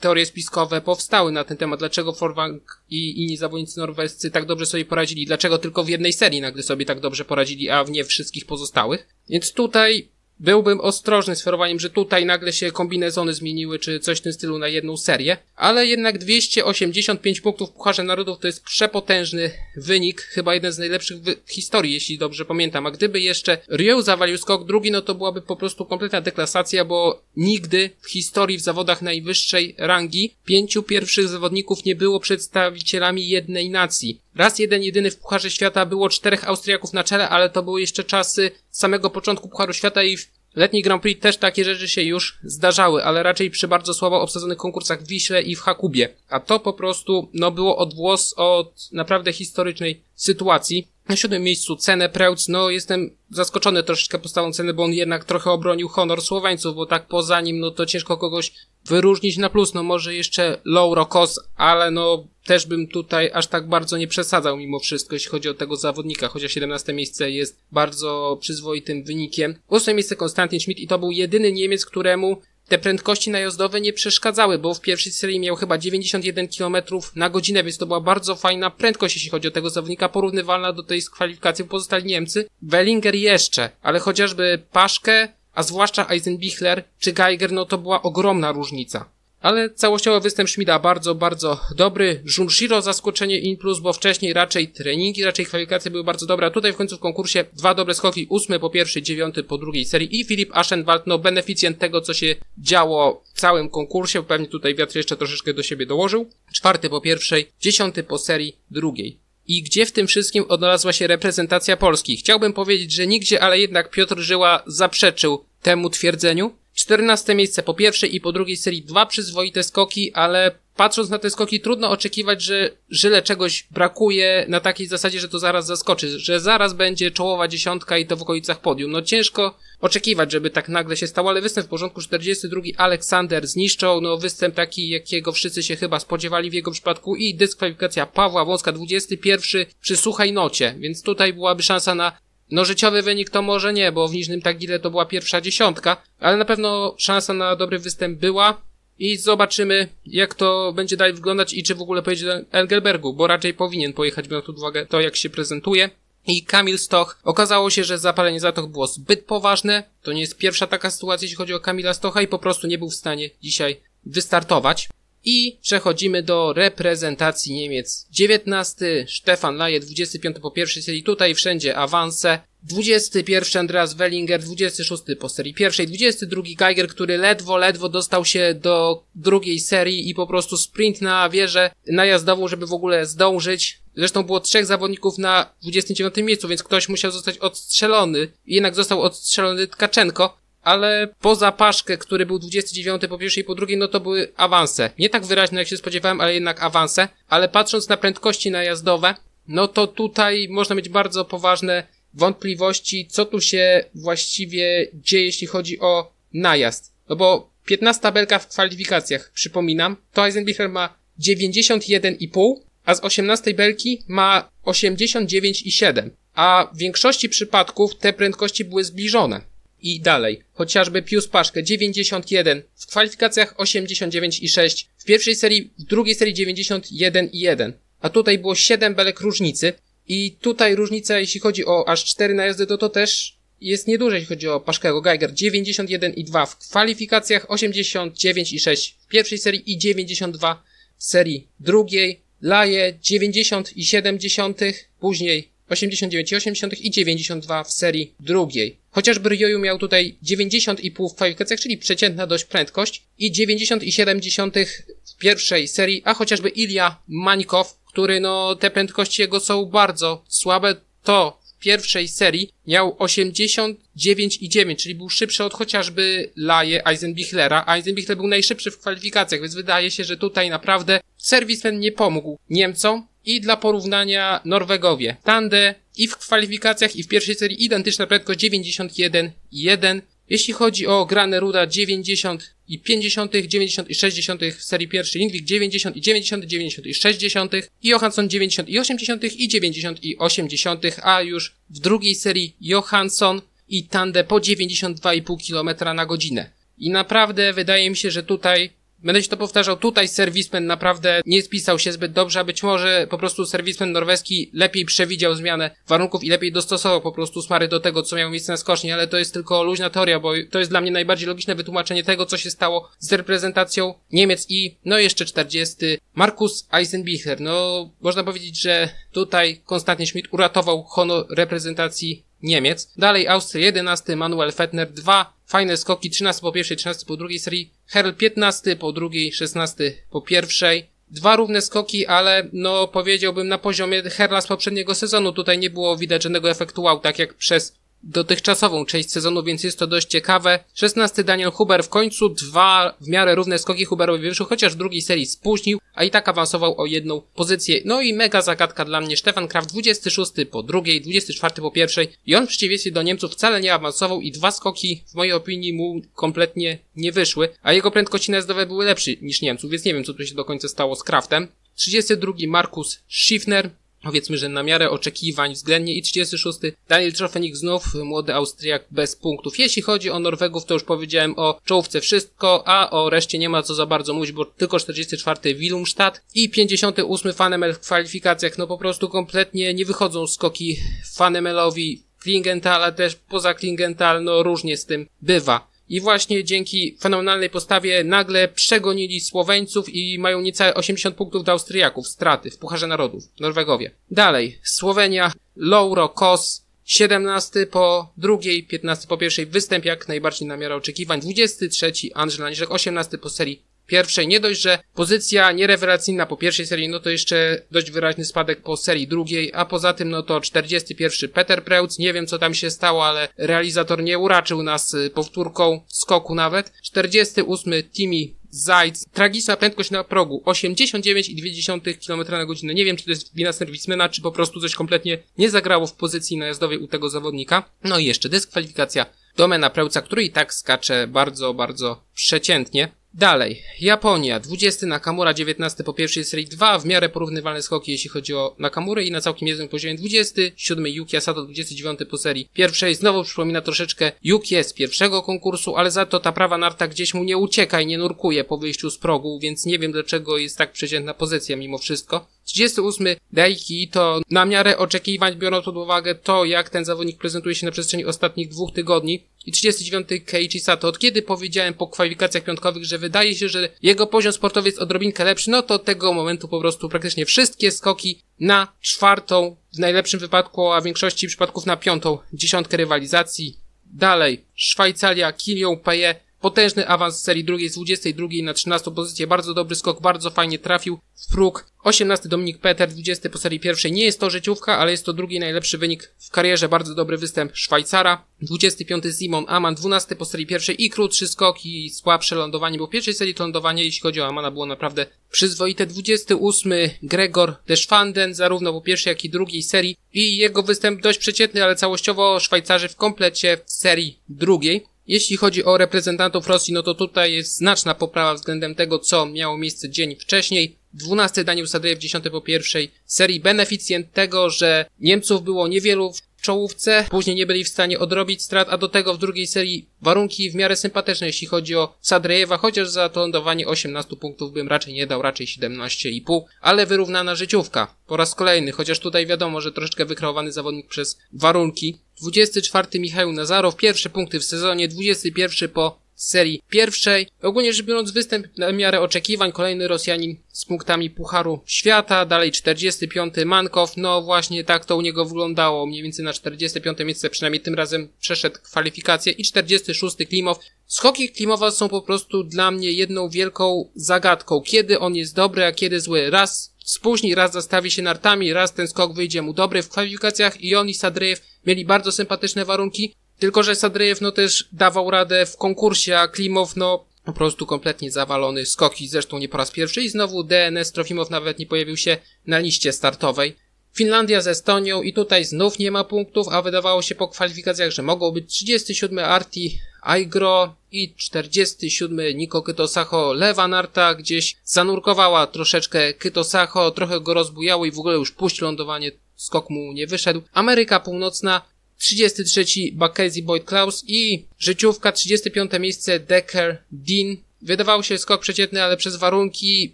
teorie 0.00 0.26
spiskowe 0.26 0.80
powstały 0.80 1.32
na 1.32 1.44
ten 1.44 1.56
temat, 1.56 1.78
dlaczego 1.78 2.12
Forfang 2.12 2.82
i 2.90 3.22
inni 3.22 3.36
zawodnicy 3.36 3.80
norwescy 3.80 4.30
tak 4.30 4.46
dobrze 4.46 4.66
sobie 4.66 4.84
poradzili, 4.84 5.26
dlaczego 5.26 5.58
tylko 5.58 5.84
w 5.84 5.88
jednej 5.88 6.12
serii 6.12 6.40
nagle 6.40 6.62
sobie 6.62 6.84
tak 6.84 7.00
dobrze 7.00 7.24
poradzili, 7.24 7.70
a 7.70 7.84
w 7.84 7.90
nie 7.90 8.04
wszystkich 8.04 8.46
pozostałych. 8.46 9.08
Więc 9.28 9.52
tutaj 9.52 10.08
Byłbym 10.40 10.80
ostrożny 10.80 11.36
z 11.36 11.42
ferowaniem, 11.42 11.80
że 11.80 11.90
tutaj 11.90 12.26
nagle 12.26 12.52
się 12.52 12.72
kombinezony 12.72 13.34
zmieniły, 13.34 13.78
czy 13.78 14.00
coś 14.00 14.18
w 14.18 14.20
tym 14.20 14.32
stylu 14.32 14.58
na 14.58 14.68
jedną 14.68 14.96
serię, 14.96 15.36
ale 15.56 15.86
jednak 15.86 16.18
285 16.18 17.40
punktów 17.40 17.70
Pucharze 17.70 18.02
Narodów 18.02 18.38
to 18.38 18.46
jest 18.46 18.64
przepotężny 18.64 19.50
wynik, 19.76 20.20
chyba 20.20 20.54
jeden 20.54 20.72
z 20.72 20.78
najlepszych 20.78 21.18
w 21.18 21.52
historii, 21.52 21.92
jeśli 21.92 22.18
dobrze 22.18 22.44
pamiętam. 22.44 22.86
A 22.86 22.90
gdyby 22.90 23.20
jeszcze 23.20 23.58
Ryu 23.68 24.02
zawalił 24.02 24.38
skok 24.38 24.66
drugi, 24.66 24.90
no 24.90 25.02
to 25.02 25.14
byłaby 25.14 25.42
po 25.42 25.56
prostu 25.56 25.84
kompletna 25.84 26.20
deklasacja, 26.20 26.84
bo 26.84 27.22
nigdy 27.36 27.90
w 28.00 28.10
historii 28.10 28.58
w 28.58 28.60
zawodach 28.60 29.02
najwyższej 29.02 29.74
rangi 29.78 30.34
pięciu 30.44 30.82
pierwszych 30.82 31.28
zawodników 31.28 31.84
nie 31.84 31.96
było 31.96 32.20
przedstawicielami 32.20 33.28
jednej 33.28 33.70
nacji. 33.70 34.20
Raz 34.38 34.58
jeden 34.58 34.82
jedyny 34.82 35.10
w 35.10 35.18
Pucharze 35.18 35.50
Świata 35.50 35.86
było 35.86 36.08
czterech 36.08 36.48
Austriaków 36.48 36.92
na 36.92 37.04
czele, 37.04 37.28
ale 37.28 37.50
to 37.50 37.62
były 37.62 37.80
jeszcze 37.80 38.04
czasy 38.04 38.50
samego 38.70 39.10
początku 39.10 39.48
Pucharu 39.48 39.72
Świata 39.72 40.02
i 40.02 40.16
w 40.16 40.28
letni 40.54 40.82
Grand 40.82 41.02
Prix 41.02 41.22
też 41.22 41.36
takie 41.36 41.64
rzeczy 41.64 41.88
się 41.88 42.02
już 42.02 42.38
zdarzały, 42.42 43.04
ale 43.04 43.22
raczej 43.22 43.50
przy 43.50 43.68
bardzo 43.68 43.94
słabo 43.94 44.20
obsadzonych 44.20 44.58
konkursach 44.58 45.02
w 45.02 45.06
Wiśle 45.06 45.42
i 45.42 45.56
w 45.56 45.60
Hakubie. 45.60 46.08
A 46.28 46.40
to 46.40 46.60
po 46.60 46.72
prostu, 46.72 47.30
no 47.34 47.50
było 47.50 47.76
odwłos 47.76 48.34
od 48.36 48.92
naprawdę 48.92 49.32
historycznej 49.32 50.02
sytuacji. 50.14 50.88
Na 51.08 51.16
siódmym 51.16 51.42
miejscu 51.42 51.76
cenę 51.76 52.08
Preutz, 52.08 52.48
no 52.48 52.70
jestem 52.70 53.10
zaskoczony 53.30 53.82
troszeczkę 53.82 54.18
postawą 54.18 54.52
ceny, 54.52 54.74
bo 54.74 54.84
on 54.84 54.92
jednak 54.92 55.24
trochę 55.24 55.50
obronił 55.50 55.88
honor 55.88 56.22
Słoweńców, 56.22 56.74
bo 56.74 56.86
tak 56.86 57.06
poza 57.06 57.40
nim, 57.40 57.60
no 57.60 57.70
to 57.70 57.86
ciężko 57.86 58.16
kogoś 58.16 58.52
wyróżnić 58.88 59.36
na 59.36 59.50
plus, 59.50 59.74
no 59.74 59.82
może 59.82 60.14
jeszcze 60.14 60.60
Lauro 60.64 61.06
Kos, 61.06 61.40
ale 61.56 61.90
no 61.90 62.24
też 62.44 62.66
bym 62.66 62.88
tutaj 62.88 63.30
aż 63.34 63.46
tak 63.46 63.68
bardzo 63.68 63.96
nie 63.96 64.08
przesadzał 64.08 64.56
mimo 64.56 64.78
wszystko, 64.78 65.14
jeśli 65.14 65.30
chodzi 65.30 65.48
o 65.48 65.54
tego 65.54 65.76
zawodnika, 65.76 66.28
chociaż 66.28 66.52
17 66.52 66.92
miejsce 66.92 67.30
jest 67.30 67.60
bardzo 67.72 68.38
przyzwoitym 68.40 69.04
wynikiem. 69.04 69.54
Ósme 69.68 69.94
miejsce 69.94 70.16
Konstantin 70.16 70.60
Schmidt 70.60 70.78
i 70.78 70.86
to 70.86 70.98
był 70.98 71.10
jedyny 71.10 71.52
Niemiec, 71.52 71.86
któremu 71.86 72.42
te 72.68 72.78
prędkości 72.78 73.30
najazdowe 73.30 73.80
nie 73.80 73.92
przeszkadzały, 73.92 74.58
bo 74.58 74.74
w 74.74 74.80
pierwszej 74.80 75.12
serii 75.12 75.40
miał 75.40 75.56
chyba 75.56 75.78
91 75.78 76.48
km 76.58 76.76
na 77.16 77.30
godzinę, 77.30 77.64
więc 77.64 77.78
to 77.78 77.86
była 77.86 78.00
bardzo 78.00 78.36
fajna 78.36 78.70
prędkość, 78.70 79.16
jeśli 79.16 79.30
chodzi 79.30 79.48
o 79.48 79.50
tego 79.50 79.70
zawodnika, 79.70 80.08
porównywalna 80.08 80.72
do 80.72 80.82
tej 80.82 81.02
z 81.02 81.10
kwalifikacji 81.10 81.64
pozostali 81.64 82.04
Niemcy. 82.04 82.48
Wellinger 82.62 83.14
jeszcze, 83.14 83.70
ale 83.82 83.98
chociażby 83.98 84.62
Paszkę, 84.72 85.28
a 85.58 85.62
zwłaszcza 85.62 86.08
Eisenbichler 86.08 86.84
czy 87.00 87.12
Geiger, 87.12 87.52
no 87.52 87.64
to 87.64 87.78
była 87.78 88.02
ogromna 88.02 88.52
różnica. 88.52 89.08
Ale 89.40 89.70
całościowy 89.70 90.20
występ 90.20 90.50
Schmida 90.50 90.78
bardzo, 90.78 91.14
bardzo 91.14 91.60
dobry. 91.76 92.22
Junshiro 92.38 92.82
zaskoczenie 92.82 93.38
in 93.38 93.56
plus, 93.56 93.78
bo 93.78 93.92
wcześniej 93.92 94.32
raczej 94.32 94.68
treningi, 94.68 95.24
raczej 95.24 95.46
kwalifikacje 95.46 95.90
były 95.90 96.04
bardzo 96.04 96.26
dobre, 96.26 96.46
a 96.46 96.50
tutaj 96.50 96.72
w 96.72 96.76
końcu 96.76 96.96
w 96.96 97.00
konkursie 97.00 97.44
dwa 97.52 97.74
dobre 97.74 97.94
skoki, 97.94 98.26
ósmy 98.30 98.58
po 98.58 98.70
pierwszej, 98.70 99.02
dziewiąty 99.02 99.42
po 99.42 99.58
drugiej 99.58 99.84
serii 99.84 100.20
i 100.20 100.24
Filip 100.24 100.50
Aschenwald, 100.52 101.06
no 101.06 101.18
beneficjent 101.18 101.78
tego, 101.78 102.00
co 102.00 102.14
się 102.14 102.36
działo 102.58 103.22
w 103.34 103.40
całym 103.40 103.68
konkursie, 103.68 104.22
pewnie 104.22 104.46
tutaj 104.46 104.74
wiatr 104.74 104.96
jeszcze 104.96 105.16
troszeczkę 105.16 105.54
do 105.54 105.62
siebie 105.62 105.86
dołożył. 105.86 106.30
Czwarty 106.52 106.90
po 106.90 107.00
pierwszej, 107.00 107.52
dziesiąty 107.60 108.02
po 108.02 108.18
serii 108.18 108.56
drugiej. 108.70 109.27
I 109.48 109.62
gdzie 109.62 109.86
w 109.86 109.92
tym 109.92 110.06
wszystkim 110.06 110.44
odnalazła 110.48 110.92
się 110.92 111.06
reprezentacja 111.06 111.76
Polski. 111.76 112.16
Chciałbym 112.16 112.52
powiedzieć, 112.52 112.92
że 112.92 113.06
nigdzie, 113.06 113.42
ale 113.42 113.58
jednak 113.58 113.90
Piotr 113.90 114.18
Żyła 114.18 114.62
zaprzeczył 114.66 115.44
temu 115.62 115.90
twierdzeniu. 115.90 116.54
14 116.74 117.34
miejsce 117.34 117.62
po 117.62 117.74
pierwszej 117.74 118.16
i 118.16 118.20
po 118.20 118.32
drugiej 118.32 118.56
serii 118.56 118.82
dwa 118.82 119.06
przyzwoite 119.06 119.62
skoki, 119.62 120.12
ale 120.12 120.50
patrząc 120.78 121.10
na 121.10 121.18
te 121.18 121.30
skoki 121.30 121.60
trudno 121.60 121.90
oczekiwać, 121.90 122.42
że 122.42 122.70
Żyle 122.90 123.22
czegoś 123.22 123.66
brakuje 123.70 124.44
na 124.48 124.60
takiej 124.60 124.86
zasadzie, 124.86 125.20
że 125.20 125.28
to 125.28 125.38
zaraz 125.38 125.66
zaskoczy, 125.66 126.20
że 126.20 126.40
zaraz 126.40 126.72
będzie 126.72 127.10
czołowa 127.10 127.48
dziesiątka 127.48 127.98
i 127.98 128.06
to 128.06 128.16
w 128.16 128.22
okolicach 128.22 128.60
podium. 128.60 128.90
No 128.90 129.02
ciężko 129.02 129.58
oczekiwać, 129.80 130.32
żeby 130.32 130.50
tak 130.50 130.68
nagle 130.68 130.96
się 130.96 131.06
stało, 131.06 131.30
ale 131.30 131.40
występ 131.40 131.66
w 131.66 131.70
porządku 131.70 132.00
42 132.00 132.60
Aleksander 132.76 133.46
zniszczał, 133.46 134.00
no 134.00 134.16
występ 134.16 134.54
taki, 134.54 134.88
jakiego 134.88 135.32
wszyscy 135.32 135.62
się 135.62 135.76
chyba 135.76 136.00
spodziewali 136.00 136.50
w 136.50 136.54
jego 136.54 136.70
przypadku 136.70 137.16
i 137.16 137.34
dyskwalifikacja 137.34 138.06
Pawła 138.06 138.44
Wąska 138.44 138.72
21 138.72 139.66
przy 139.80 139.96
suchej 139.96 140.32
nocie, 140.32 140.74
więc 140.78 141.02
tutaj 141.02 141.32
byłaby 141.32 141.62
szansa 141.62 141.94
na 141.94 142.12
no 142.50 142.64
życiowy 142.64 143.02
wynik 143.02 143.30
to 143.30 143.42
może 143.42 143.72
nie, 143.72 143.92
bo 143.92 144.08
w 144.08 144.12
Niżnym 144.12 144.42
Tagile 144.42 144.78
to 144.78 144.90
była 144.90 145.06
pierwsza 145.06 145.40
dziesiątka, 145.40 146.02
ale 146.20 146.36
na 146.36 146.44
pewno 146.44 146.94
szansa 146.98 147.34
na 147.34 147.56
dobry 147.56 147.78
występ 147.78 148.18
była 148.18 148.67
i 148.98 149.16
zobaczymy 149.16 149.88
jak 150.06 150.34
to 150.34 150.72
będzie 150.72 150.96
dalej 150.96 151.14
wyglądać 151.14 151.54
i 151.54 151.62
czy 151.62 151.74
w 151.74 151.82
ogóle 151.82 152.02
pojedzie 152.02 152.26
do 152.26 152.58
Engelbergu, 152.58 153.14
bo 153.14 153.26
raczej 153.26 153.54
powinien 153.54 153.92
pojechać, 153.92 154.28
biorąc 154.28 154.46
pod 154.46 154.58
uwagę 154.58 154.86
to 154.86 155.00
jak 155.00 155.16
się 155.16 155.30
prezentuje. 155.30 155.90
I 156.26 156.42
Kamil 156.42 156.78
Stoch, 156.78 157.18
okazało 157.24 157.70
się, 157.70 157.84
że 157.84 157.98
zapalenie 157.98 158.40
zatoch 158.40 158.68
było 158.68 158.86
zbyt 158.86 159.24
poważne, 159.24 159.84
to 160.02 160.12
nie 160.12 160.20
jest 160.20 160.36
pierwsza 160.36 160.66
taka 160.66 160.90
sytuacja, 160.90 161.24
jeśli 161.24 161.36
chodzi 161.36 161.54
o 161.54 161.60
Kamila 161.60 161.94
Stocha 161.94 162.22
i 162.22 162.26
po 162.26 162.38
prostu 162.38 162.66
nie 162.66 162.78
był 162.78 162.90
w 162.90 162.94
stanie 162.94 163.30
dzisiaj 163.42 163.80
wystartować. 164.06 164.88
I 165.24 165.58
przechodzimy 165.62 166.22
do 166.22 166.52
reprezentacji 166.52 167.54
Niemiec. 167.54 168.06
19 168.10 169.06
Stefan 169.08 169.56
Laje, 169.56 169.80
25 169.80 170.36
po 170.42 170.50
pierwszej 170.50 170.82
serii, 170.82 171.02
tutaj 171.02 171.34
wszędzie 171.34 171.76
awanse. 171.76 172.40
21 172.62 173.60
Andreas 173.60 173.94
Wellinger, 173.94 174.42
26 174.42 175.02
po 175.20 175.28
serii 175.28 175.54
pierwszej, 175.54 175.86
22 175.86 176.42
Geiger, 176.58 176.88
który 176.88 177.18
ledwo, 177.18 177.56
ledwo 177.56 177.88
dostał 177.88 178.24
się 178.24 178.54
do 178.54 179.04
drugiej 179.14 179.60
serii 179.60 180.10
i 180.10 180.14
po 180.14 180.26
prostu 180.26 180.56
sprint 180.56 181.00
na 181.00 181.28
wieżę 181.28 181.70
najazdową, 181.86 182.48
żeby 182.48 182.66
w 182.66 182.72
ogóle 182.72 183.06
zdążyć. 183.06 183.78
Zresztą 183.96 184.22
było 184.22 184.40
trzech 184.40 184.66
zawodników 184.66 185.18
na 185.18 185.54
29 185.62 186.16
miejscu, 186.16 186.48
więc 186.48 186.62
ktoś 186.62 186.88
musiał 186.88 187.10
zostać 187.10 187.38
odstrzelony. 187.38 188.32
Jednak 188.46 188.74
został 188.74 189.02
odstrzelony 189.02 189.66
Tkaczenko 189.66 190.38
ale 190.62 191.08
poza 191.20 191.52
Paszkę, 191.52 191.98
który 191.98 192.26
był 192.26 192.38
29 192.38 193.02
po 193.08 193.18
pierwszej 193.18 193.40
i 193.40 193.44
po 193.44 193.54
drugiej, 193.54 193.76
no 193.76 193.88
to 193.88 194.00
były 194.00 194.32
awanse. 194.36 194.90
Nie 194.98 195.10
tak 195.10 195.26
wyraźne 195.26 195.58
jak 195.58 195.68
się 195.68 195.76
spodziewałem, 195.76 196.20
ale 196.20 196.34
jednak 196.34 196.62
awanse. 196.62 197.08
Ale 197.28 197.48
patrząc 197.48 197.88
na 197.88 197.96
prędkości 197.96 198.50
najazdowe, 198.50 199.14
no 199.48 199.68
to 199.68 199.86
tutaj 199.86 200.48
można 200.50 200.74
mieć 200.74 200.88
bardzo 200.88 201.24
poważne 201.24 201.86
wątpliwości, 202.14 203.06
co 203.10 203.24
tu 203.24 203.40
się 203.40 203.84
właściwie 203.94 204.86
dzieje, 204.94 205.24
jeśli 205.24 205.46
chodzi 205.46 205.80
o 205.80 206.12
najazd. 206.32 206.92
No 207.08 207.16
bo 207.16 207.50
15 207.64 208.12
belka 208.12 208.38
w 208.38 208.48
kwalifikacjach, 208.48 209.32
przypominam, 209.34 209.96
to 210.12 210.26
Eisenbichler 210.26 210.68
ma 210.68 210.98
91,5, 211.20 212.54
a 212.84 212.94
z 212.94 213.00
18 213.00 213.54
belki 213.54 214.02
ma 214.08 214.50
89,7. 214.64 216.10
A 216.34 216.70
w 216.74 216.78
większości 216.78 217.28
przypadków 217.28 217.96
te 217.96 218.12
prędkości 218.12 218.64
były 218.64 218.84
zbliżone 218.84 219.40
i 219.82 220.00
dalej. 220.00 220.42
Chociażby 220.52 221.02
Pius 221.02 221.28
Paszkę 221.28 221.62
91, 221.62 222.62
w 222.74 222.86
kwalifikacjach 222.86 223.54
89,6, 223.56 224.86
w 224.98 225.04
pierwszej 225.04 225.36
serii, 225.36 225.70
w 225.78 225.82
drugiej 225.82 226.14
serii 226.14 226.34
91,1. 226.34 227.72
A 228.00 228.08
tutaj 228.08 228.38
było 228.38 228.54
7 228.54 228.94
belek 228.94 229.20
różnicy. 229.20 229.72
I 230.08 230.32
tutaj 230.40 230.74
różnica, 230.74 231.18
jeśli 231.18 231.40
chodzi 231.40 231.66
o 231.66 231.88
aż 231.88 232.04
4 232.04 232.34
najazdy, 232.34 232.66
to 232.66 232.78
to 232.78 232.88
też 232.88 233.38
jest 233.60 233.86
nieduże, 233.86 234.16
jeśli 234.16 234.28
chodzi 234.28 234.48
o 234.48 234.60
Paszkego. 234.60 235.00
Geiger 235.00 235.32
91,2 235.32 236.46
w 236.46 236.56
kwalifikacjach, 236.56 237.46
89,6 237.46 238.92
w 239.00 239.08
pierwszej 239.08 239.38
serii 239.38 239.72
i 239.72 239.78
92 239.78 240.62
w 240.96 241.04
serii 241.04 241.46
drugiej. 241.60 242.20
Laje 242.42 242.98
90,7 243.04 244.72
później 245.00 245.48
89,8 245.70 246.76
i 246.80 246.90
92 246.90 247.64
w 247.64 247.72
serii 247.72 248.14
drugiej. 248.20 248.76
Chociażby 248.90 249.28
Ryoyu 249.28 249.58
miał 249.58 249.78
tutaj 249.78 250.16
90,5 250.24 251.12
w 251.12 251.14
kwalifikacjach, 251.14 251.60
czyli 251.60 251.78
przeciętna 251.78 252.26
dość 252.26 252.44
prędkość 252.44 253.02
i 253.18 253.32
90,7 253.32 254.66
w 255.04 255.16
pierwszej 255.18 255.68
serii, 255.68 256.02
a 256.04 256.14
chociażby 256.14 256.48
Ilya 256.48 256.96
Mańkow, 257.08 257.78
który 257.98 258.20
no 258.20 258.54
te 258.54 258.70
prędkości 258.70 259.22
jego 259.22 259.40
są 259.40 259.64
bardzo 259.64 260.24
słabe, 260.28 260.76
to 261.02 261.40
w 261.44 261.58
pierwszej 261.58 262.08
serii 262.08 262.52
miał 262.66 262.90
89,9, 262.90 264.76
czyli 264.76 264.94
był 264.94 265.08
szybszy 265.08 265.44
od 265.44 265.54
chociażby 265.54 266.30
Laje 266.36 266.86
Eisenbichlera. 266.86 267.64
Eisenbichler 267.68 268.16
był 268.16 268.26
najszybszy 268.26 268.70
w 268.70 268.78
kwalifikacjach, 268.78 269.40
więc 269.40 269.54
wydaje 269.54 269.90
się, 269.90 270.04
że 270.04 270.16
tutaj 270.16 270.50
naprawdę 270.50 271.00
serwis 271.16 271.60
ten 271.60 271.80
nie 271.80 271.92
pomógł 271.92 272.38
Niemcom 272.50 273.06
i 273.24 273.40
dla 273.40 273.56
porównania 273.56 274.40
Norwegowie. 274.44 275.16
Tande 275.24 275.74
i 275.96 276.08
w 276.08 276.16
kwalifikacjach 276.16 276.96
i 276.96 277.02
w 277.02 277.08
pierwszej 277.08 277.34
serii 277.34 277.64
identyczna 277.64 278.06
prędkość 278.06 278.40
91,1. 278.40 280.00
Jeśli 280.30 280.54
chodzi 280.54 280.86
o 280.86 281.06
Grane 281.06 281.40
Ruda 281.40 281.66
90 281.66 282.54
i 282.68 282.78
50, 282.78 283.32
90 283.32 283.90
i 283.90 283.94
60 283.94 284.40
w 284.44 284.62
serii 284.62 284.88
pierwszej, 284.88 285.20
Lindvik 285.20 285.44
90 285.44 285.96
i 285.96 286.00
90, 286.00 286.44
90 286.44 286.86
i 286.86 286.94
60 286.94 287.52
i 287.82 287.88
Johansson 287.88 288.28
90 288.28 288.68
i 288.68 288.78
80 288.78 289.24
i 289.24 289.48
90 289.48 290.04
i 290.04 290.18
80, 290.18 290.82
a 291.02 291.22
już 291.22 291.54
w 291.70 291.78
drugiej 291.78 292.14
serii 292.14 292.56
Johansson 292.60 293.40
i 293.68 293.84
Tande 293.84 294.24
po 294.24 294.36
92,5 294.36 295.36
km 295.48 295.96
na 295.96 296.06
godzinę. 296.06 296.50
I 296.78 296.90
naprawdę 296.90 297.52
wydaje 297.52 297.90
mi 297.90 297.96
się, 297.96 298.10
że 298.10 298.22
tutaj 298.22 298.70
Będę 299.02 299.22
się 299.22 299.28
to 299.28 299.36
powtarzał, 299.36 299.76
tutaj 299.76 300.08
serwismen 300.08 300.66
naprawdę 300.66 301.20
nie 301.26 301.42
spisał 301.42 301.78
się 301.78 301.92
zbyt 301.92 302.12
dobrze, 302.12 302.40
a 302.40 302.44
być 302.44 302.62
może 302.62 303.06
po 303.10 303.18
prostu 303.18 303.46
serwismen 303.46 303.92
norweski 303.92 304.50
lepiej 304.52 304.84
przewidział 304.84 305.34
zmianę 305.34 305.70
warunków 305.88 306.24
i 306.24 306.28
lepiej 306.28 306.52
dostosował 306.52 307.00
po 307.00 307.12
prostu 307.12 307.42
smary 307.42 307.68
do 307.68 307.80
tego, 307.80 308.02
co 308.02 308.16
miało 308.16 308.30
miejsce 308.30 308.52
na 308.52 308.56
skoczni, 308.56 308.92
ale 308.92 309.06
to 309.06 309.18
jest 309.18 309.34
tylko 309.34 309.62
luźna 309.62 309.90
teoria, 309.90 310.20
bo 310.20 310.32
to 310.50 310.58
jest 310.58 310.70
dla 310.70 310.80
mnie 310.80 310.90
najbardziej 310.90 311.28
logiczne 311.28 311.54
wytłumaczenie 311.54 312.04
tego, 312.04 312.26
co 312.26 312.36
się 312.38 312.50
stało 312.50 312.90
z 312.98 313.12
reprezentacją 313.12 313.94
Niemiec 314.12 314.46
i 314.48 314.76
no 314.84 314.98
jeszcze 314.98 315.24
40 315.24 315.76
Markus 316.14 316.68
Eisenbichler. 316.72 317.40
No, 317.40 317.90
można 318.00 318.24
powiedzieć, 318.24 318.60
że 318.60 318.88
tutaj 319.12 319.60
Konstantin 319.66 320.06
Schmidt 320.06 320.28
uratował 320.30 320.82
honor 320.82 321.26
reprezentacji 321.30 322.27
Niemiec. 322.42 322.92
Dalej 322.96 323.28
Austria 323.28 323.64
11, 323.64 324.16
Manuel 324.16 324.52
Fettner 324.52 324.92
2, 324.92 325.32
fajne 325.46 325.76
skoki 325.76 326.10
13 326.10 326.42
po 326.42 326.52
pierwszej, 326.52 326.76
13 326.76 327.06
po 327.06 327.16
drugiej 327.16 327.38
serii, 327.38 327.72
Herl 327.86 328.12
15 328.12 328.76
po 328.76 328.92
drugiej, 328.92 329.32
16 329.32 329.94
po 330.10 330.22
pierwszej. 330.22 330.86
Dwa 331.10 331.36
równe 331.36 331.62
skoki, 331.62 332.06
ale 332.06 332.48
no 332.52 332.88
powiedziałbym 332.88 333.48
na 333.48 333.58
poziomie 333.58 334.02
Herla 334.02 334.40
z 334.40 334.46
poprzedniego 334.46 334.94
sezonu. 334.94 335.32
Tutaj 335.32 335.58
nie 335.58 335.70
było 335.70 335.96
widać 335.96 336.22
żadnego 336.22 336.50
efektu 336.50 336.82
wow, 336.82 337.00
tak 337.00 337.18
jak 337.18 337.34
przez 337.34 337.78
dotychczasową 338.02 338.84
część 338.84 339.12
sezonu, 339.12 339.42
więc 339.42 339.64
jest 339.64 339.78
to 339.78 339.86
dość 339.86 340.06
ciekawe. 340.06 340.64
16 340.74 341.24
Daniel 341.24 341.50
Huber 341.50 341.84
w 341.84 341.88
końcu, 341.88 342.28
dwa 342.28 342.94
w 343.00 343.08
miarę 343.08 343.34
równe 343.34 343.58
skoki 343.58 343.84
Huberowi 343.84 344.28
wyszły, 344.28 344.46
chociaż 344.46 344.74
w 344.74 344.76
drugiej 344.76 345.02
serii 345.02 345.26
spóźnił, 345.26 345.78
a 345.94 346.04
i 346.04 346.10
tak 346.10 346.28
awansował 346.28 346.80
o 346.80 346.86
jedną 346.86 347.22
pozycję. 347.34 347.80
No 347.84 348.00
i 348.00 348.14
mega 348.14 348.42
zagadka 348.42 348.84
dla 348.84 349.00
mnie, 349.00 349.16
Stefan 349.16 349.48
Kraft 349.48 349.70
26 349.70 350.32
po 350.50 350.62
drugiej, 350.62 351.00
24 351.00 351.54
po 351.54 351.70
pierwszej 351.70 352.08
i 352.26 352.34
on 352.34 352.46
w 352.46 352.48
przeciwieństwie 352.48 352.90
do 352.90 353.02
Niemców 353.02 353.32
wcale 353.32 353.60
nie 353.60 353.74
awansował 353.74 354.20
i 354.20 354.32
dwa 354.32 354.50
skoki 354.50 355.02
w 355.06 355.14
mojej 355.14 355.32
opinii 355.32 355.72
mu 355.72 356.00
kompletnie 356.14 356.78
nie 356.96 357.12
wyszły, 357.12 357.48
a 357.62 357.72
jego 357.72 357.90
prędkości 357.90 358.30
najazdowe 358.30 358.66
były 358.66 358.84
lepsze 358.84 359.10
niż 359.22 359.42
Niemców, 359.42 359.70
więc 359.70 359.84
nie 359.84 359.94
wiem 359.94 360.04
co 360.04 360.14
tu 360.14 360.26
się 360.26 360.34
do 360.34 360.44
końca 360.44 360.68
stało 360.68 360.96
z 360.96 361.02
Kraftem. 361.02 361.48
32 361.74 362.32
Markus 362.48 362.98
Schiffner, 363.08 363.70
powiedzmy, 364.02 364.38
że 364.38 364.48
na 364.48 364.62
miarę 364.62 364.90
oczekiwań 364.90 365.54
względnie 365.54 365.94
i 365.94 366.02
36. 366.02 366.58
Daniel 366.88 367.12
Trofenik 367.12 367.56
znów, 367.56 367.94
młody 367.94 368.34
Austriak 368.34 368.84
bez 368.90 369.16
punktów. 369.16 369.58
Jeśli 369.58 369.82
chodzi 369.82 370.10
o 370.10 370.18
Norwegów, 370.18 370.64
to 370.64 370.74
już 370.74 370.84
powiedziałem 370.84 371.34
o 371.36 371.60
czołówce 371.64 372.00
wszystko, 372.00 372.62
a 372.66 372.90
o 372.90 373.10
reszcie 373.10 373.38
nie 373.38 373.48
ma 373.48 373.62
co 373.62 373.74
za 373.74 373.86
bardzo 373.86 374.14
mówić, 374.14 374.32
bo 374.32 374.44
tylko 374.44 374.78
44. 374.78 375.54
Willumstadt 375.54 376.22
i 376.34 376.50
58. 376.50 377.32
Fanemel 377.32 377.74
w 377.74 377.80
kwalifikacjach, 377.80 378.58
no 378.58 378.66
po 378.66 378.78
prostu 378.78 379.08
kompletnie 379.08 379.74
nie 379.74 379.84
wychodzą 379.84 380.26
skoki 380.26 380.76
Fanemelowi. 381.14 382.02
Klingenthal, 382.20 382.82
ale 382.82 382.92
też 382.92 383.14
poza 383.14 383.54
Klingenthal, 383.54 384.24
no 384.24 384.42
różnie 384.42 384.76
z 384.76 384.84
tym 384.84 385.06
bywa 385.22 385.68
i 385.88 386.00
właśnie 386.00 386.44
dzięki 386.44 386.96
fenomenalnej 387.00 387.50
postawie 387.50 388.04
nagle 388.04 388.48
przegonili 388.48 389.20
Słoweńców 389.20 389.88
i 389.88 390.18
mają 390.18 390.40
niecałe 390.40 390.74
80 390.74 391.16
punktów 391.16 391.44
do 391.44 391.52
Austriaków, 391.52 392.08
straty 392.08 392.50
w 392.50 392.58
Pucharze 392.58 392.86
Narodów, 392.86 393.24
Norwegowie. 393.40 393.90
Dalej, 394.10 394.58
Słowenia, 394.62 395.32
Lauro 395.56 396.08
Kos, 396.08 396.64
17 396.84 397.66
po 397.66 398.12
drugiej, 398.16 398.64
15 398.64 399.08
po 399.08 399.18
pierwszej, 399.18 399.46
występ 399.46 399.84
jak 399.84 400.08
najbardziej 400.08 400.48
na 400.48 400.56
miarę 400.56 400.76
oczekiwań, 400.76 401.20
23 401.20 401.92
Andrzej 402.14 402.42
Laniszek, 402.42 402.70
18 402.70 403.18
po 403.18 403.30
serii 403.30 403.62
pierwszej. 403.88 404.28
Nie 404.28 404.40
dość, 404.40 404.60
że 404.60 404.78
pozycja 404.94 405.52
nierewelacyjna 405.52 406.26
po 406.26 406.36
pierwszej 406.36 406.66
serii, 406.66 406.88
no 406.88 407.00
to 407.00 407.10
jeszcze 407.10 407.62
dość 407.70 407.90
wyraźny 407.90 408.24
spadek 408.24 408.62
po 408.62 408.76
serii 408.76 409.08
drugiej, 409.08 409.50
a 409.54 409.64
poza 409.64 409.92
tym 409.92 410.10
no 410.10 410.22
to 410.22 410.40
41 410.40 411.30
Peter 411.30 411.64
Preutz, 411.64 411.98
nie 411.98 412.12
wiem 412.12 412.26
co 412.26 412.38
tam 412.38 412.54
się 412.54 412.70
stało, 412.70 413.06
ale 413.06 413.28
realizator 413.36 414.02
nie 414.02 414.18
uraczył 414.18 414.62
nas 414.62 414.94
y, 414.94 415.10
powtórką 415.10 415.80
skoku 415.86 416.34
nawet. 416.34 416.72
48 416.82 417.72
Timmy 417.92 418.38
Zajc, 418.50 419.04
tragiczna 419.12 419.56
prędkość 419.56 419.90
na 419.90 420.04
progu, 420.04 420.42
89,2 420.46 422.06
km 422.06 422.30
na 422.30 422.46
godzinę. 422.46 422.74
Nie 422.74 422.84
wiem, 422.84 422.96
czy 422.96 423.04
to 423.04 423.10
jest 423.10 423.34
wina 423.34 423.52
serwismena, 423.52 424.08
czy 424.08 424.22
po 424.22 424.32
prostu 424.32 424.60
coś 424.60 424.74
kompletnie 424.74 425.18
nie 425.38 425.50
zagrało 425.50 425.86
w 425.86 425.92
pozycji 425.92 426.36
najazdowej 426.36 426.78
u 426.78 426.88
tego 426.88 427.10
zawodnika. 427.10 427.70
No 427.84 427.98
i 427.98 428.04
jeszcze 428.04 428.28
dyskwalifikacja 428.28 429.06
domena 429.36 429.70
Prełca, 429.70 430.02
który 430.02 430.24
i 430.24 430.30
tak 430.30 430.54
skacze 430.54 431.06
bardzo, 431.06 431.54
bardzo 431.54 432.04
przeciętnie. 432.14 432.97
Dalej, 433.18 433.62
Japonia, 433.80 434.40
20 434.40 434.86
Nakamura, 434.86 435.34
19 435.34 435.84
po 435.84 435.92
pierwszej 435.92 436.24
serii, 436.24 436.46
2 436.46 436.78
w 436.78 436.86
miarę 436.86 437.08
porównywalne 437.08 437.62
skoki, 437.62 437.92
jeśli 437.92 438.10
chodzi 438.10 438.34
o 438.34 438.54
Nakamurę 438.58 439.04
i 439.04 439.10
na 439.10 439.20
całkiem 439.20 439.46
niezłym 439.46 439.68
poziomie 439.68 439.94
20, 439.94 440.42
7 440.56 440.86
Yuki 440.86 441.16
Asato, 441.16 441.44
29 441.44 442.00
po 442.10 442.18
serii 442.18 442.48
pierwszej, 442.54 442.94
znowu 442.94 443.24
przypomina 443.24 443.60
troszeczkę 443.60 444.12
Yuki 444.22 444.64
z 444.64 444.72
pierwszego 444.72 445.22
konkursu, 445.22 445.76
ale 445.76 445.90
za 445.90 446.06
to 446.06 446.20
ta 446.20 446.32
prawa 446.32 446.58
narta 446.58 446.88
gdzieś 446.88 447.14
mu 447.14 447.24
nie 447.24 447.36
ucieka 447.36 447.80
i 447.80 447.86
nie 447.86 447.98
nurkuje 447.98 448.44
po 448.44 448.58
wyjściu 448.58 448.90
z 448.90 448.98
progu, 448.98 449.38
więc 449.42 449.66
nie 449.66 449.78
wiem 449.78 449.92
dlaczego 449.92 450.38
jest 450.38 450.58
tak 450.58 450.72
przeciętna 450.72 451.14
pozycja 451.14 451.56
mimo 451.56 451.78
wszystko. 451.78 452.26
38 452.48 453.06
Daiki 453.32 453.88
to 453.88 454.20
na 454.30 454.44
miarę 454.44 454.78
oczekiwań, 454.78 455.36
biorąc 455.36 455.64
pod 455.64 455.76
uwagę 455.76 456.14
to, 456.14 456.44
jak 456.44 456.70
ten 456.70 456.84
zawodnik 456.84 457.18
prezentuje 457.18 457.54
się 457.54 457.66
na 457.66 457.72
przestrzeni 457.72 458.04
ostatnich 458.04 458.48
dwóch 458.48 458.72
tygodni. 458.72 459.24
I 459.46 459.52
39 459.52 460.08
Keiichi 460.26 460.60
Sato. 460.60 460.88
Od 460.88 460.98
kiedy 460.98 461.22
powiedziałem 461.22 461.74
po 461.74 461.86
kwalifikacjach 461.86 462.44
piątkowych, 462.44 462.84
że 462.84 462.98
wydaje 462.98 463.34
się, 463.34 463.48
że 463.48 463.68
jego 463.82 464.06
poziom 464.06 464.32
sportowy 464.32 464.68
jest 464.68 464.78
odrobinkę 464.78 465.24
lepszy, 465.24 465.50
no 465.50 465.62
to 465.62 465.74
od 465.74 465.84
tego 465.84 466.12
momentu 466.12 466.48
po 466.48 466.60
prostu 466.60 466.88
praktycznie 466.88 467.26
wszystkie 467.26 467.70
skoki 467.70 468.22
na 468.40 468.68
czwartą, 468.80 469.56
w 469.74 469.78
najlepszym 469.78 470.20
wypadku, 470.20 470.72
a 470.72 470.80
w 470.80 470.84
większości 470.84 471.28
przypadków 471.28 471.66
na 471.66 471.76
piątą 471.76 472.18
dziesiątkę 472.32 472.76
rywalizacji. 472.76 473.56
Dalej, 473.86 474.44
Szwajcaria, 474.54 475.32
Kilią 475.32 475.76
Peje, 475.76 476.14
Potężny 476.40 476.88
awans 476.88 477.18
z 477.18 477.22
serii 477.22 477.44
drugiej 477.44 477.68
z 477.68 477.74
22 477.74 478.28
na 478.42 478.54
13 478.54 478.90
pozycję, 478.90 479.26
bardzo 479.26 479.54
dobry 479.54 479.76
skok, 479.76 480.00
bardzo 480.00 480.30
fajnie 480.30 480.58
trafił 480.58 480.98
w 481.14 481.32
próg. 481.32 481.66
18 481.82 482.28
Dominik 482.28 482.58
Peter, 482.58 482.88
20 482.88 483.30
po 483.30 483.38
serii 483.38 483.60
pierwszej. 483.60 483.92
Nie 483.92 484.04
jest 484.04 484.20
to 484.20 484.30
życiówka, 484.30 484.78
ale 484.78 484.90
jest 484.90 485.04
to 485.04 485.12
drugi 485.12 485.40
najlepszy 485.40 485.78
wynik 485.78 486.14
w 486.18 486.30
karierze, 486.30 486.68
bardzo 486.68 486.94
dobry 486.94 487.16
występ 487.16 487.56
Szwajcara. 487.56 488.24
25 488.42 489.04
Simon 489.18 489.44
Aman, 489.48 489.74
12 489.74 490.16
po 490.16 490.24
serii 490.24 490.46
pierwszej 490.46 490.84
i 490.84 490.90
krótszy 490.90 491.28
skok 491.28 491.66
i 491.66 491.90
słabsze 491.90 492.36
lądowanie, 492.36 492.78
bo 492.78 492.86
w 492.86 492.90
pierwszej 492.90 493.14
serii 493.14 493.34
to 493.34 493.44
lądowanie, 493.44 493.84
jeśli 493.84 494.00
chodzi 494.00 494.20
o 494.20 494.26
Amana, 494.26 494.50
było 494.50 494.66
naprawdę 494.66 495.06
przyzwoite. 495.30 495.86
28 495.86 496.72
Gregor 497.02 497.54
Deschwanden, 497.66 498.34
zarówno 498.34 498.72
po 498.72 498.80
pierwszej, 498.80 499.10
jak 499.10 499.24
i 499.24 499.30
drugiej 499.30 499.62
serii 499.62 499.96
i 500.12 500.36
jego 500.36 500.62
występ 500.62 501.02
dość 501.02 501.18
przeciętny, 501.18 501.64
ale 501.64 501.76
całościowo 501.76 502.40
Szwajcarzy 502.40 502.88
w 502.88 502.96
komplecie 502.96 503.58
w 503.66 503.72
serii 503.72 504.18
drugiej. 504.28 504.86
Jeśli 505.08 505.36
chodzi 505.36 505.64
o 505.64 505.78
reprezentantów 505.78 506.46
Rosji, 506.46 506.74
no 506.74 506.82
to 506.82 506.94
tutaj 506.94 507.32
jest 507.32 507.56
znaczna 507.56 507.94
poprawa 507.94 508.34
względem 508.34 508.74
tego, 508.74 508.98
co 508.98 509.26
miało 509.26 509.58
miejsce 509.58 509.90
dzień 509.90 510.16
wcześniej. 510.16 510.76
12 510.94 511.44
Daniel 511.44 511.68
Sadrejew, 511.68 511.98
10 511.98 512.24
po 512.30 512.40
pierwszej 512.40 512.90
serii. 513.06 513.40
Beneficjent 513.40 514.12
tego, 514.12 514.50
że 514.50 514.84
Niemców 515.00 515.42
było 515.42 515.68
niewielu 515.68 516.12
w 516.12 516.42
czołówce, 516.42 517.04
później 517.10 517.36
nie 517.36 517.46
byli 517.46 517.64
w 517.64 517.68
stanie 517.68 517.98
odrobić 517.98 518.42
strat, 518.42 518.68
a 518.70 518.78
do 518.78 518.88
tego 518.88 519.14
w 519.14 519.18
drugiej 519.18 519.46
serii 519.46 519.88
warunki 520.02 520.50
w 520.50 520.54
miarę 520.54 520.76
sympatyczne, 520.76 521.26
jeśli 521.26 521.46
chodzi 521.46 521.74
o 521.74 521.94
Sadrejewa, 522.00 522.56
chociaż 522.56 522.88
za 522.88 523.08
to 523.08 523.20
lądowanie 523.20 523.66
18 523.66 524.16
punktów 524.16 524.52
bym 524.52 524.68
raczej 524.68 524.94
nie 524.94 525.06
dał, 525.06 525.22
raczej 525.22 525.46
17,5, 525.46 526.40
ale 526.60 526.86
wyrównana 526.86 527.34
życiówka. 527.34 527.94
Po 528.06 528.16
raz 528.16 528.34
kolejny, 528.34 528.72
chociaż 528.72 528.98
tutaj 528.98 529.26
wiadomo, 529.26 529.60
że 529.60 529.72
troszeczkę 529.72 530.04
wykreowany 530.04 530.52
zawodnik 530.52 530.88
przez 530.88 531.18
warunki. 531.32 531.98
24 532.20 533.00
Michał 533.00 533.32
Nazarow, 533.32 533.76
pierwsze 533.76 534.10
punkty 534.10 534.40
w 534.40 534.44
sezonie, 534.44 534.88
21 534.88 535.68
po 535.68 536.08
serii 536.18 536.62
pierwszej. 536.70 537.26
Ogólnie 537.42 537.72
rzecz 537.72 537.86
biorąc 537.86 538.10
występ 538.10 538.46
na 538.58 538.72
miarę 538.72 539.00
oczekiwań, 539.00 539.52
kolejny 539.52 539.88
Rosjanin 539.88 540.36
z 540.52 540.64
punktami 540.64 541.10
Pucharu 541.10 541.60
Świata, 541.66 542.26
dalej 542.26 542.52
45 542.52 543.34
Mankow, 543.46 543.96
no 543.96 544.22
właśnie 544.22 544.64
tak 544.64 544.84
to 544.84 544.96
u 544.96 545.00
niego 545.00 545.24
wyglądało, 545.24 545.86
mniej 545.86 546.02
więcej 546.02 546.24
na 546.24 546.32
45 546.32 546.98
miejsce, 546.98 547.30
przynajmniej 547.30 547.60
tym 547.60 547.74
razem 547.74 548.08
przeszedł 548.20 548.58
kwalifikację 548.62 549.32
i 549.32 549.44
46 549.44 550.16
Klimow. 550.28 550.58
Skoki 550.86 551.28
Klimowa 551.28 551.70
są 551.70 551.88
po 551.88 552.02
prostu 552.02 552.44
dla 552.44 552.70
mnie 552.70 552.92
jedną 552.92 553.28
wielką 553.28 553.90
zagadką, 553.94 554.60
kiedy 554.60 554.98
on 554.98 555.16
jest 555.16 555.34
dobry, 555.34 555.64
a 555.64 555.72
kiedy 555.72 556.00
zły. 556.00 556.30
Raz 556.30 556.74
spóźni, 556.88 557.34
raz 557.34 557.52
zastawi 557.52 557.90
się 557.90 558.02
nartami, 558.02 558.52
raz 558.52 558.74
ten 558.74 558.88
skok 558.88 559.12
wyjdzie 559.14 559.42
mu 559.42 559.52
dobry 559.52 559.82
w 559.82 559.88
kwalifikacjach 559.88 560.60
i 560.60 560.74
on 560.74 560.88
i 560.88 560.94
Sadrejew 560.94 561.40
mieli 561.66 561.84
bardzo 561.84 562.12
sympatyczne 562.12 562.64
warunki, 562.64 563.14
tylko 563.38 563.62
że 563.62 563.74
Sadrejew 563.74 564.20
no 564.20 564.32
też 564.32 564.68
dawał 564.72 565.10
radę 565.10 565.46
w 565.46 565.56
konkursie, 565.56 566.18
a 566.18 566.28
Klimow 566.28 566.76
no 566.76 567.04
po 567.24 567.32
prostu 567.32 567.66
kompletnie 567.66 568.10
zawalony 568.10 568.66
skoki, 568.66 569.08
zresztą 569.08 569.38
nie 569.38 569.48
po 569.48 569.58
raz 569.58 569.70
pierwszy 569.70 570.02
i 570.02 570.08
znowu 570.08 570.44
DNS 570.44 570.92
Trofimow 570.92 571.30
nawet 571.30 571.58
nie 571.58 571.66
pojawił 571.66 571.96
się 571.96 572.16
na 572.46 572.58
liście 572.58 572.92
startowej. 572.92 573.56
Finlandia 573.98 574.40
z 574.40 574.46
Estonią 574.46 575.02
i 575.02 575.12
tutaj 575.12 575.44
znów 575.44 575.78
nie 575.78 575.90
ma 575.90 576.04
punktów, 576.04 576.48
a 576.48 576.62
wydawało 576.62 577.02
się 577.02 577.14
po 577.14 577.28
kwalifikacjach, 577.28 577.90
że 577.90 578.02
mogą 578.02 578.30
być 578.30 578.50
37 578.50 579.18
Arti 579.18 579.78
Aigro 580.02 580.74
i 580.92 581.14
47 581.14 582.36
Niko 582.36 582.62
Kytosacho 582.62 583.32
lewa 583.32 583.68
narta 583.68 584.14
gdzieś 584.14 584.56
zanurkowała 584.64 585.46
troszeczkę 585.46 586.14
Kytosacho, 586.14 586.90
trochę 586.90 587.20
go 587.20 587.34
rozbujało 587.34 587.84
i 587.84 587.90
w 587.90 587.98
ogóle 587.98 588.14
już 588.14 588.30
puść 588.30 588.60
lądowanie 588.60 589.10
skok 589.36 589.70
mu 589.70 589.92
nie 589.92 590.06
wyszedł. 590.06 590.42
Ameryka 590.52 591.00
Północna 591.00 591.62
33 591.98 592.64
Bakezi 592.92 593.42
Boyd 593.42 593.64
Klaus 593.64 594.04
i 594.06 594.44
życiówka 594.58 595.12
35 595.12 595.70
miejsce 595.80 596.20
Decker 596.20 596.82
Dean. 596.92 597.36
Wydawał 597.62 598.02
się 598.02 598.18
skok 598.18 598.40
przeciętny, 598.40 598.82
ale 598.82 598.96
przez 598.96 599.16
warunki 599.16 599.92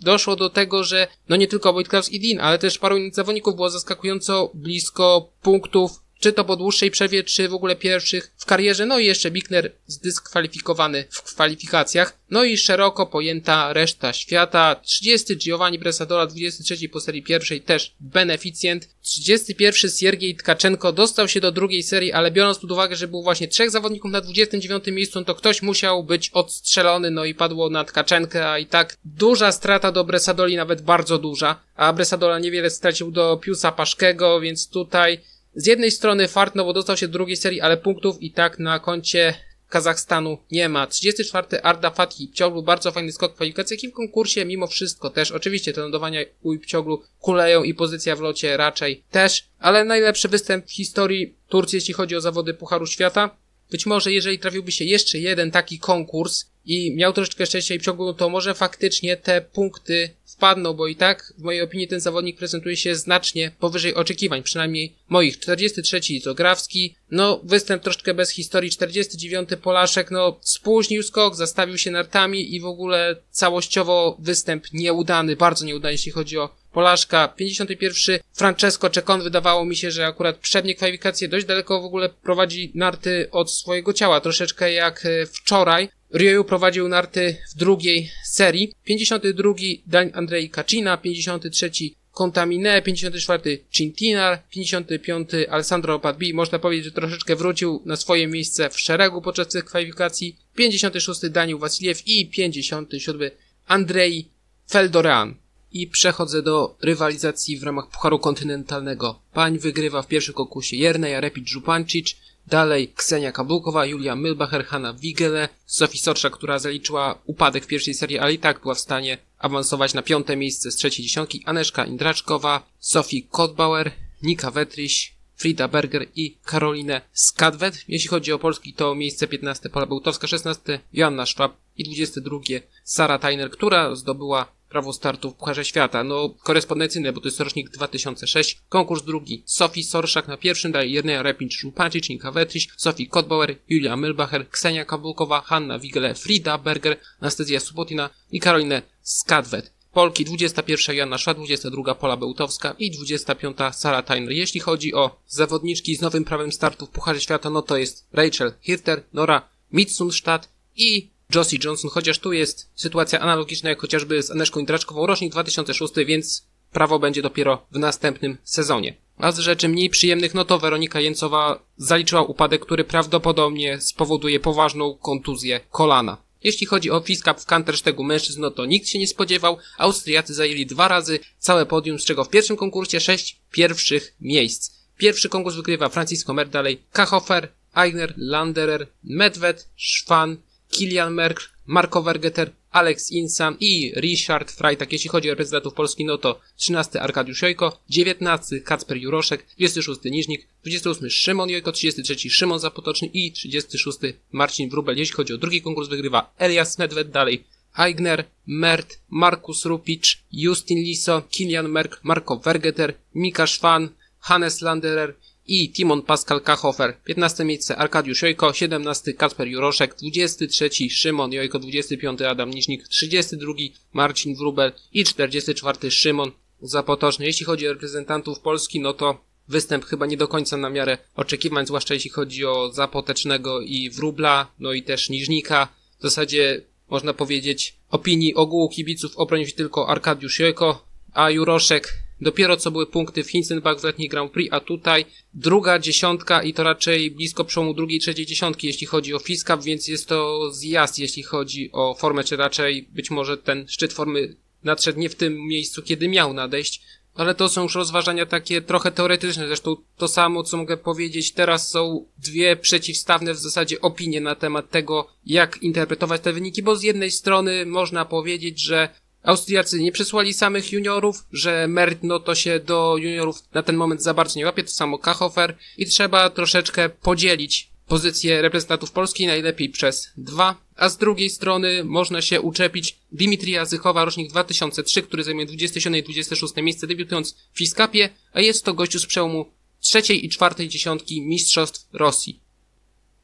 doszło 0.00 0.36
do 0.36 0.50
tego, 0.50 0.84
że 0.84 1.08
no 1.28 1.36
nie 1.36 1.48
tylko 1.48 1.72
Boyd 1.72 1.88
Klaus 1.88 2.12
i 2.12 2.20
Dean, 2.20 2.46
ale 2.46 2.58
też 2.58 2.78
paru 2.78 2.96
innych 2.96 3.14
zawodników 3.14 3.56
było 3.56 3.70
zaskakująco 3.70 4.50
blisko 4.54 5.28
punktów 5.42 6.01
czy 6.22 6.32
to 6.32 6.44
po 6.44 6.56
dłuższej 6.56 6.90
przerwie, 6.90 7.24
czy 7.24 7.48
w 7.48 7.54
ogóle 7.54 7.76
pierwszych 7.76 8.32
w 8.36 8.46
karierze. 8.46 8.86
No 8.86 8.98
i 8.98 9.06
jeszcze 9.06 9.30
Bickner 9.30 9.72
zdyskwalifikowany 9.86 11.04
w 11.10 11.22
kwalifikacjach. 11.22 12.18
No 12.30 12.44
i 12.44 12.58
szeroko 12.58 13.06
pojęta 13.06 13.72
reszta 13.72 14.12
świata. 14.12 14.74
30 14.74 15.36
Giovanni 15.36 15.78
Bresadola, 15.78 16.26
23 16.26 16.88
po 16.88 17.00
serii 17.00 17.22
pierwszej 17.22 17.60
też 17.60 17.94
beneficjent. 18.00 18.88
31 19.02 19.90
Siergiej 19.90 20.36
Tkaczenko 20.36 20.92
dostał 20.92 21.28
się 21.28 21.40
do 21.40 21.52
drugiej 21.52 21.82
serii, 21.82 22.12
ale 22.12 22.30
biorąc 22.30 22.58
pod 22.58 22.70
uwagę, 22.70 22.96
że 22.96 23.08
był 23.08 23.22
właśnie 23.22 23.48
trzech 23.48 23.70
zawodników 23.70 24.10
na 24.10 24.20
29 24.20 24.84
miejscu, 24.86 25.18
no 25.18 25.24
to 25.24 25.34
ktoś 25.34 25.62
musiał 25.62 26.04
być 26.04 26.30
odstrzelony, 26.30 27.10
no 27.10 27.24
i 27.24 27.34
padło 27.34 27.70
na 27.70 27.84
Tkaczenkę, 27.84 28.50
a 28.50 28.58
i 28.58 28.66
tak 28.66 28.96
duża 29.04 29.52
strata 29.52 29.92
do 29.92 30.04
Bresadoli, 30.04 30.56
nawet 30.56 30.82
bardzo 30.82 31.18
duża. 31.18 31.60
A 31.76 31.92
Bresadola 31.92 32.38
niewiele 32.38 32.70
stracił 32.70 33.10
do 33.10 33.36
Piusa 33.36 33.72
Paszkego, 33.72 34.40
więc 34.40 34.68
tutaj 34.68 35.20
z 35.54 35.66
jednej 35.66 35.90
strony 35.90 36.28
fart, 36.28 36.54
no 36.54 36.64
bo 36.64 36.72
dostał 36.72 36.96
się 36.96 37.08
do 37.08 37.12
drugiej 37.12 37.36
serii, 37.36 37.60
ale 37.60 37.76
punktów 37.76 38.22
i 38.22 38.30
tak 38.30 38.58
na 38.58 38.78
koncie 38.78 39.34
Kazachstanu 39.72 40.38
nie 40.50 40.68
ma. 40.68 40.86
34. 40.86 41.62
Arda 41.62 41.90
Fatih. 41.90 42.30
Pcioglu 42.30 42.62
bardzo 42.62 42.92
fajny 42.92 43.12
skok 43.12 43.32
w 43.32 43.34
kwalifikacjach 43.34 43.84
i 43.84 43.88
w 43.88 43.92
konkursie 43.92 44.44
mimo 44.44 44.66
wszystko 44.66 45.10
też. 45.10 45.30
Oczywiście 45.30 45.72
te 45.72 45.80
lądowania 45.80 46.20
u 46.42 46.58
Pcioglu 46.58 47.02
kuleją 47.18 47.62
i 47.62 47.74
pozycja 47.74 48.16
w 48.16 48.20
locie 48.20 48.56
raczej 48.56 49.04
też. 49.10 49.44
Ale 49.58 49.84
najlepszy 49.84 50.28
występ 50.28 50.66
w 50.66 50.72
historii 50.72 51.34
Turcji, 51.48 51.76
jeśli 51.76 51.94
chodzi 51.94 52.16
o 52.16 52.20
zawody 52.20 52.54
Pucharu 52.54 52.86
Świata. 52.86 53.36
Być 53.72 53.86
może 53.86 54.12
jeżeli 54.12 54.38
trafiłby 54.38 54.72
się 54.72 54.84
jeszcze 54.84 55.18
jeden 55.18 55.50
taki 55.50 55.78
konkurs 55.78 56.46
i 56.66 56.94
miał 56.94 57.12
troszeczkę 57.12 57.46
szczęścia 57.46 57.74
i 57.74 57.78
Pcioglu, 57.78 58.14
to 58.14 58.28
może 58.28 58.54
faktycznie 58.54 59.16
te 59.16 59.40
punkty 59.40 60.10
wpadną, 60.24 60.74
bo 60.74 60.86
i 60.86 60.96
tak 60.96 61.32
w 61.38 61.42
mojej 61.42 61.62
opinii 61.62 61.88
ten 61.88 62.00
zawodnik 62.00 62.38
prezentuje 62.38 62.76
się 62.76 62.94
znacznie 62.94 63.50
powyżej 63.60 63.94
oczekiwań, 63.94 64.42
przynajmniej 64.42 64.92
moich. 65.08 65.38
43 65.38 66.00
Zograwski, 66.22 66.94
no 67.10 67.40
występ 67.44 67.82
troszeczkę 67.82 68.14
bez 68.14 68.30
historii, 68.30 68.70
49 68.70 69.48
Polaszek, 69.62 70.10
no 70.10 70.38
spóźnił 70.40 71.02
skok, 71.02 71.34
zastawił 71.34 71.78
się 71.78 71.90
nartami 71.90 72.54
i 72.54 72.60
w 72.60 72.66
ogóle 72.66 73.16
całościowo 73.30 74.16
występ 74.18 74.72
nieudany, 74.72 75.36
bardzo 75.36 75.64
nieudany 75.64 75.92
jeśli 75.92 76.12
chodzi 76.12 76.38
o 76.38 76.61
Polaszka, 76.72 77.28
51 77.28 78.18
Francesco 78.32 78.90
Czekon, 78.90 79.22
wydawało 79.22 79.64
mi 79.64 79.76
się, 79.76 79.90
że 79.90 80.06
akurat 80.06 80.36
przednie 80.36 80.74
kwalifikacje 80.74 81.28
dość 81.28 81.46
daleko 81.46 81.80
w 81.80 81.84
ogóle 81.84 82.08
prowadzi 82.08 82.72
narty 82.74 83.28
od 83.30 83.52
swojego 83.52 83.92
ciała, 83.92 84.20
troszeczkę 84.20 84.72
jak 84.72 85.06
e, 85.06 85.26
wczoraj, 85.26 85.88
Ryoyu 86.12 86.44
prowadził 86.44 86.88
narty 86.88 87.36
w 87.54 87.58
drugiej 87.58 88.10
serii. 88.24 88.72
52 88.84 89.54
Dan 89.86 90.10
Andrzej 90.14 90.50
Kacina, 90.50 90.96
53 90.96 91.70
Contamine, 92.12 92.82
54 92.82 93.64
Cintinar, 93.70 94.42
55 94.50 95.30
Alessandro 95.50 95.98
Padbi. 95.98 96.34
Można 96.34 96.58
powiedzieć, 96.58 96.84
że 96.84 96.92
troszeczkę 96.92 97.36
wrócił 97.36 97.82
na 97.84 97.96
swoje 97.96 98.26
miejsce 98.26 98.70
w 98.70 98.80
szeregu 98.80 99.22
podczas 99.22 99.48
tych 99.48 99.64
kwalifikacji. 99.64 100.36
56 100.56 101.20
Daniel 101.30 101.58
Wasiliew 101.58 102.08
i 102.08 102.26
57 102.30 103.30
Andrei 103.66 104.28
Feldoran. 104.70 105.41
I 105.72 105.86
przechodzę 105.86 106.42
do 106.42 106.76
rywalizacji 106.82 107.58
w 107.58 107.62
ramach 107.62 107.88
Pucharu 107.88 108.18
Kontynentalnego. 108.18 109.18
Pań 109.32 109.58
wygrywa 109.58 110.02
w 110.02 110.06
pierwszym 110.06 110.34
konkursie 110.34 110.76
Jernej, 110.76 111.20
Repit 111.20 111.48
Żupancic, 111.48 112.16
Dalej 112.46 112.88
Ksenia 112.88 113.32
Kabulkowa, 113.32 113.86
Julia 113.86 114.16
Milbacher, 114.16 114.64
Hanna 114.64 114.92
Wigele, 114.92 115.48
Sofii 115.66 115.98
Sorsza, 115.98 116.30
która 116.30 116.58
zaliczyła 116.58 117.18
upadek 117.26 117.64
w 117.64 117.66
pierwszej 117.66 117.94
serii, 117.94 118.18
ale 118.18 118.32
i 118.32 118.38
tak 118.38 118.60
była 118.60 118.74
w 118.74 118.80
stanie 118.80 119.18
awansować 119.38 119.94
na 119.94 120.02
piąte 120.02 120.36
miejsce 120.36 120.70
z 120.70 120.76
trzeciej 120.76 121.04
dziesiątki. 121.04 121.42
Aneszka 121.46 121.84
Indraczkowa, 121.84 122.62
Sofii 122.80 123.28
Kotbauer, 123.30 123.92
Nika 124.22 124.50
Wetryś, 124.50 125.14
Frida 125.42 125.68
Berger 125.68 126.06
i 126.16 126.36
Karolinę 126.44 127.00
Skadwet. 127.12 127.84
Jeśli 127.88 128.08
chodzi 128.08 128.32
o 128.32 128.38
Polski, 128.38 128.74
to 128.74 128.94
miejsce 128.94 129.26
15 129.26 129.68
Pola 129.68 129.86
Bełtowska, 129.86 130.26
16 130.26 130.80
Joanna 130.92 131.26
Szwab 131.26 131.56
i 131.76 131.84
22 131.84 132.38
Sara 132.84 133.18
Tyner, 133.18 133.50
która 133.50 133.94
zdobyła 133.94 134.52
prawo 134.68 134.92
startu 134.92 135.30
w 135.30 135.34
Pucharze 135.34 135.64
Świata. 135.64 136.04
No, 136.04 136.34
korespondencyjne, 136.42 137.12
bo 137.12 137.20
to 137.20 137.28
jest 137.28 137.40
rocznik 137.40 137.70
2006. 137.70 138.62
Konkurs 138.68 139.02
drugi. 139.04 139.42
Sofii 139.46 139.84
Sorszak 139.84 140.28
na 140.28 140.36
pierwszym, 140.36 140.72
dalej 140.72 140.92
Jerneja 140.92 141.22
Repinch, 141.22 141.52
Żupacic, 141.52 142.08
Nika 142.08 142.32
Wetriś, 142.32 142.68
Sofii 142.76 143.08
Kotbauer, 143.08 143.56
Julia 143.68 143.96
Milbacher, 143.96 144.48
Ksenia 144.48 144.84
Kabulkowa, 144.84 145.40
Hanna 145.40 145.78
Wigele, 145.78 146.14
Frida 146.14 146.58
Berger, 146.58 146.96
Anastazja 147.20 147.60
Subotina 147.60 148.10
i 148.32 148.40
Karolinę 148.40 148.82
Skadwet. 149.02 149.81
Polki 149.92 150.24
21 150.24 150.96
Jana 150.96 151.18
Szwa, 151.18 151.34
22 151.34 151.94
Pola 151.94 152.16
Bełtowska 152.16 152.74
i 152.78 152.90
25 152.90 153.56
Sara 153.72 154.02
Tyner. 154.02 154.32
Jeśli 154.32 154.60
chodzi 154.60 154.94
o 154.94 155.16
zawodniczki 155.28 155.96
z 155.96 156.00
nowym 156.00 156.24
prawem 156.24 156.52
startu 156.52 156.86
w 156.86 156.90
Pucharze 156.90 157.20
Świata, 157.20 157.50
no 157.50 157.62
to 157.62 157.76
jest 157.76 158.06
Rachel 158.12 158.52
Hirter, 158.60 159.02
Nora 159.12 159.48
Mitsunstadt 159.72 160.48
i 160.76 161.08
Josie 161.34 161.56
Johnson, 161.64 161.90
chociaż 161.90 162.18
tu 162.18 162.32
jest 162.32 162.70
sytuacja 162.74 163.20
analogiczna 163.20 163.70
jak 163.70 163.80
chociażby 163.80 164.22
z 164.22 164.30
Aneszką 164.30 164.60
Indraczkową, 164.60 165.06
rocznik 165.06 165.32
2006, 165.32 165.94
więc 166.06 166.46
prawo 166.72 166.98
będzie 166.98 167.22
dopiero 167.22 167.66
w 167.70 167.78
następnym 167.78 168.38
sezonie. 168.44 168.94
A 169.18 169.32
z 169.32 169.38
rzeczy 169.38 169.68
mniej 169.68 169.90
przyjemnych, 169.90 170.34
no 170.34 170.44
to 170.44 170.58
Weronika 170.58 171.00
Jęcowa 171.00 171.62
zaliczyła 171.76 172.22
upadek, 172.22 172.62
który 172.62 172.84
prawdopodobnie 172.84 173.80
spowoduje 173.80 174.40
poważną 174.40 174.94
kontuzję 174.94 175.60
kolana. 175.70 176.16
Jeśli 176.44 176.66
chodzi 176.66 176.90
o 176.90 177.00
Fiskap 177.00 177.40
w 177.40 177.46
Kanterstegu 177.46 178.04
mężczyzn, 178.04 178.40
no 178.40 178.50
to 178.50 178.66
nikt 178.66 178.88
się 178.88 178.98
nie 178.98 179.08
spodziewał. 179.08 179.58
Austriacy 179.78 180.34
zajęli 180.34 180.66
dwa 180.66 180.88
razy 180.88 181.18
całe 181.38 181.66
podium, 181.66 181.98
z 181.98 182.04
czego 182.04 182.24
w 182.24 182.30
pierwszym 182.30 182.56
konkursie 182.56 183.00
sześć 183.00 183.40
pierwszych 183.50 184.14
miejsc. 184.20 184.72
Pierwszy 184.98 185.28
konkurs 185.28 185.56
wygrywa 185.56 185.88
Francisco 185.88 186.34
Mer, 186.34 186.48
dalej 186.48 186.82
Kachofer, 186.92 187.48
Eigner, 187.74 188.14
Landerer, 188.16 188.86
Medved, 189.04 189.68
Schwan, 189.76 190.36
Kilian 190.70 191.14
Merk, 191.14 191.50
Marko 191.66 192.02
Vergeter, 192.02 192.50
Alex 192.72 193.10
Insam 193.10 193.56
i 193.60 193.92
Richard 193.96 194.50
Freitag. 194.50 194.92
Jeśli 194.92 195.10
chodzi 195.10 195.28
o 195.28 195.32
reprezentantów 195.32 195.74
Polski, 195.74 196.04
no 196.04 196.18
to 196.18 196.40
13 196.56 197.00
Arkadiusz 197.00 197.42
Jojko, 197.42 197.80
19 197.90 198.60
Kacper 198.60 198.96
Juroszek, 198.96 199.46
26 199.58 200.00
Niżnik, 200.04 200.46
28 200.62 201.10
Szymon 201.10 201.48
Jojko, 201.48 201.72
33 201.72 202.30
Szymon 202.30 202.58
Zapotoczny 202.58 203.08
i 203.12 203.32
36 203.32 203.98
Marcin 204.32 204.70
Wrubel. 204.70 204.98
Jeśli 204.98 205.14
chodzi 205.14 205.34
o 205.34 205.38
drugi 205.38 205.62
konkurs, 205.62 205.88
wygrywa 205.88 206.34
Elias 206.38 206.78
Medved, 206.78 207.10
dalej 207.10 207.44
Aigner, 207.72 208.24
Mert, 208.46 208.98
Markus 209.10 209.64
Rupicz, 209.64 210.22
Justin 210.32 210.78
Liso, 210.78 211.22
Kilian 211.30 211.68
Merk, 211.68 212.00
Marko 212.02 212.38
Vergeter, 212.38 212.94
Mika 213.14 213.46
Szwan, 213.46 213.88
Hannes 214.20 214.60
Landerer, 214.60 215.14
i 215.46 215.72
Timon 215.72 216.02
Pascal 216.02 216.40
Kachofer. 216.40 216.96
15 217.04 217.44
miejsce 217.44 217.76
Arkadiusz 217.76 218.22
Jojko, 218.22 218.52
17 218.52 219.12
Kasper 219.14 219.48
Juroszek, 219.48 219.94
23 219.94 220.70
Szymon 220.90 221.32
Jojko, 221.32 221.58
25 221.58 222.22
Adam 222.22 222.50
Niżnik, 222.50 222.88
32 222.88 223.52
Marcin 223.92 224.34
Wrubel 224.34 224.72
i 224.92 225.04
44 225.04 225.90
Szymon 225.90 226.32
Zapotoczny. 226.62 227.26
Jeśli 227.26 227.46
chodzi 227.46 227.68
o 227.68 227.72
reprezentantów 227.72 228.40
Polski, 228.40 228.80
no 228.80 228.92
to 228.92 229.24
występ 229.48 229.84
chyba 229.84 230.06
nie 230.06 230.16
do 230.16 230.28
końca 230.28 230.56
na 230.56 230.70
miarę 230.70 230.98
oczekiwań, 231.16 231.66
zwłaszcza 231.66 231.94
jeśli 231.94 232.10
chodzi 232.10 232.46
o 232.46 232.72
Zapotecznego 232.72 233.60
i 233.60 233.90
Wróbla, 233.90 234.52
no 234.58 234.72
i 234.72 234.82
też 234.82 235.10
Niżnika. 235.10 235.68
W 235.98 236.02
zasadzie 236.02 236.62
można 236.90 237.14
powiedzieć 237.14 237.76
opinii 237.90 238.34
ogółu 238.34 238.68
kibiców 238.68 239.16
obronił 239.16 239.46
tylko 239.56 239.88
Arkadiusz 239.88 240.38
Jojko, 240.38 240.86
a 241.12 241.30
Juroszek 241.30 242.01
Dopiero 242.22 242.56
co 242.56 242.70
były 242.70 242.86
punkty 242.86 243.24
w 243.24 243.30
Hinsenbach 243.30 243.80
w 243.80 243.84
letniej 243.84 244.08
Grand 244.08 244.32
Prix, 244.32 244.52
a 244.52 244.60
tutaj 244.60 245.04
druga 245.34 245.78
dziesiątka 245.78 246.42
i 246.42 246.54
to 246.54 246.62
raczej 246.62 247.10
blisko 247.10 247.44
przełomu 247.44 247.74
drugiej, 247.74 248.00
trzeciej 248.00 248.26
dziesiątki, 248.26 248.66
jeśli 248.66 248.86
chodzi 248.86 249.14
o 249.14 249.18
Fiskap, 249.18 249.62
więc 249.62 249.88
jest 249.88 250.08
to 250.08 250.50
zjazd, 250.50 250.98
jeśli 250.98 251.22
chodzi 251.22 251.70
o 251.72 251.94
formę, 251.94 252.24
czy 252.24 252.36
raczej 252.36 252.82
być 252.82 253.10
może 253.10 253.36
ten 253.36 253.68
szczyt 253.68 253.92
formy 253.92 254.36
nadszedł 254.64 254.98
nie 254.98 255.08
w 255.08 255.14
tym 255.14 255.46
miejscu, 255.46 255.82
kiedy 255.82 256.08
miał 256.08 256.32
nadejść. 256.32 256.82
Ale 257.14 257.34
to 257.34 257.48
są 257.48 257.62
już 257.62 257.74
rozważania 257.74 258.26
takie 258.26 258.62
trochę 258.62 258.92
teoretyczne. 258.92 259.46
Zresztą 259.46 259.76
to 259.96 260.08
samo, 260.08 260.42
co 260.42 260.56
mogę 260.56 260.76
powiedzieć, 260.76 261.32
teraz 261.32 261.70
są 261.70 262.06
dwie 262.18 262.56
przeciwstawne 262.56 263.34
w 263.34 263.38
zasadzie 263.38 263.80
opinie 263.80 264.20
na 264.20 264.34
temat 264.34 264.70
tego, 264.70 265.08
jak 265.26 265.62
interpretować 265.62 266.20
te 266.20 266.32
wyniki, 266.32 266.62
bo 266.62 266.76
z 266.76 266.82
jednej 266.82 267.10
strony 267.10 267.66
można 267.66 268.04
powiedzieć, 268.04 268.62
że 268.62 268.88
Austriacy 269.22 269.80
nie 269.80 269.92
przesłali 269.92 270.34
samych 270.34 270.72
juniorów, 270.72 271.24
że 271.32 271.68
Mert 271.68 271.98
no 272.02 272.20
to 272.20 272.34
się 272.34 272.60
do 272.60 272.96
juniorów 272.96 273.52
na 273.54 273.62
ten 273.62 273.76
moment 273.76 274.02
za 274.02 274.14
bardzo 274.14 274.38
nie 274.38 274.46
łapie, 274.46 274.64
to 274.64 274.70
samo 274.70 274.98
Kachofer 274.98 275.56
i 275.78 275.86
trzeba 275.86 276.30
troszeczkę 276.30 276.88
podzielić 276.88 277.72
pozycję 277.86 278.42
reprezentantów 278.42 278.90
Polski 278.90 279.26
najlepiej 279.26 279.68
przez 279.68 280.08
dwa, 280.16 280.56
a 280.76 280.88
z 280.88 280.96
drugiej 280.96 281.30
strony 281.30 281.84
można 281.84 282.22
się 282.22 282.40
uczepić 282.40 282.98
Dimitrija 283.12 283.64
Zychowa, 283.64 284.04
rocznik 284.04 284.30
2003, 284.30 285.02
który 285.02 285.24
zajmuje 285.24 285.46
27 285.46 285.96
i 285.96 286.02
26 286.02 286.56
miejsce, 286.56 286.86
debiutując 286.86 287.36
w 287.52 287.58
Fiskapie, 287.58 288.10
a 288.32 288.40
jest 288.40 288.64
to 288.64 288.74
gościu 288.74 288.98
z 288.98 289.06
przełomu 289.06 289.46
trzeciej 289.80 290.26
i 290.26 290.28
czwartej 290.28 290.68
dziesiątki 290.68 291.22
Mistrzostw 291.22 291.88
Rosji. 291.92 292.40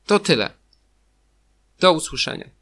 To 0.06 0.18
tyle. 0.18 0.50
Do 1.80 1.92
usłyszenia. 1.92 2.57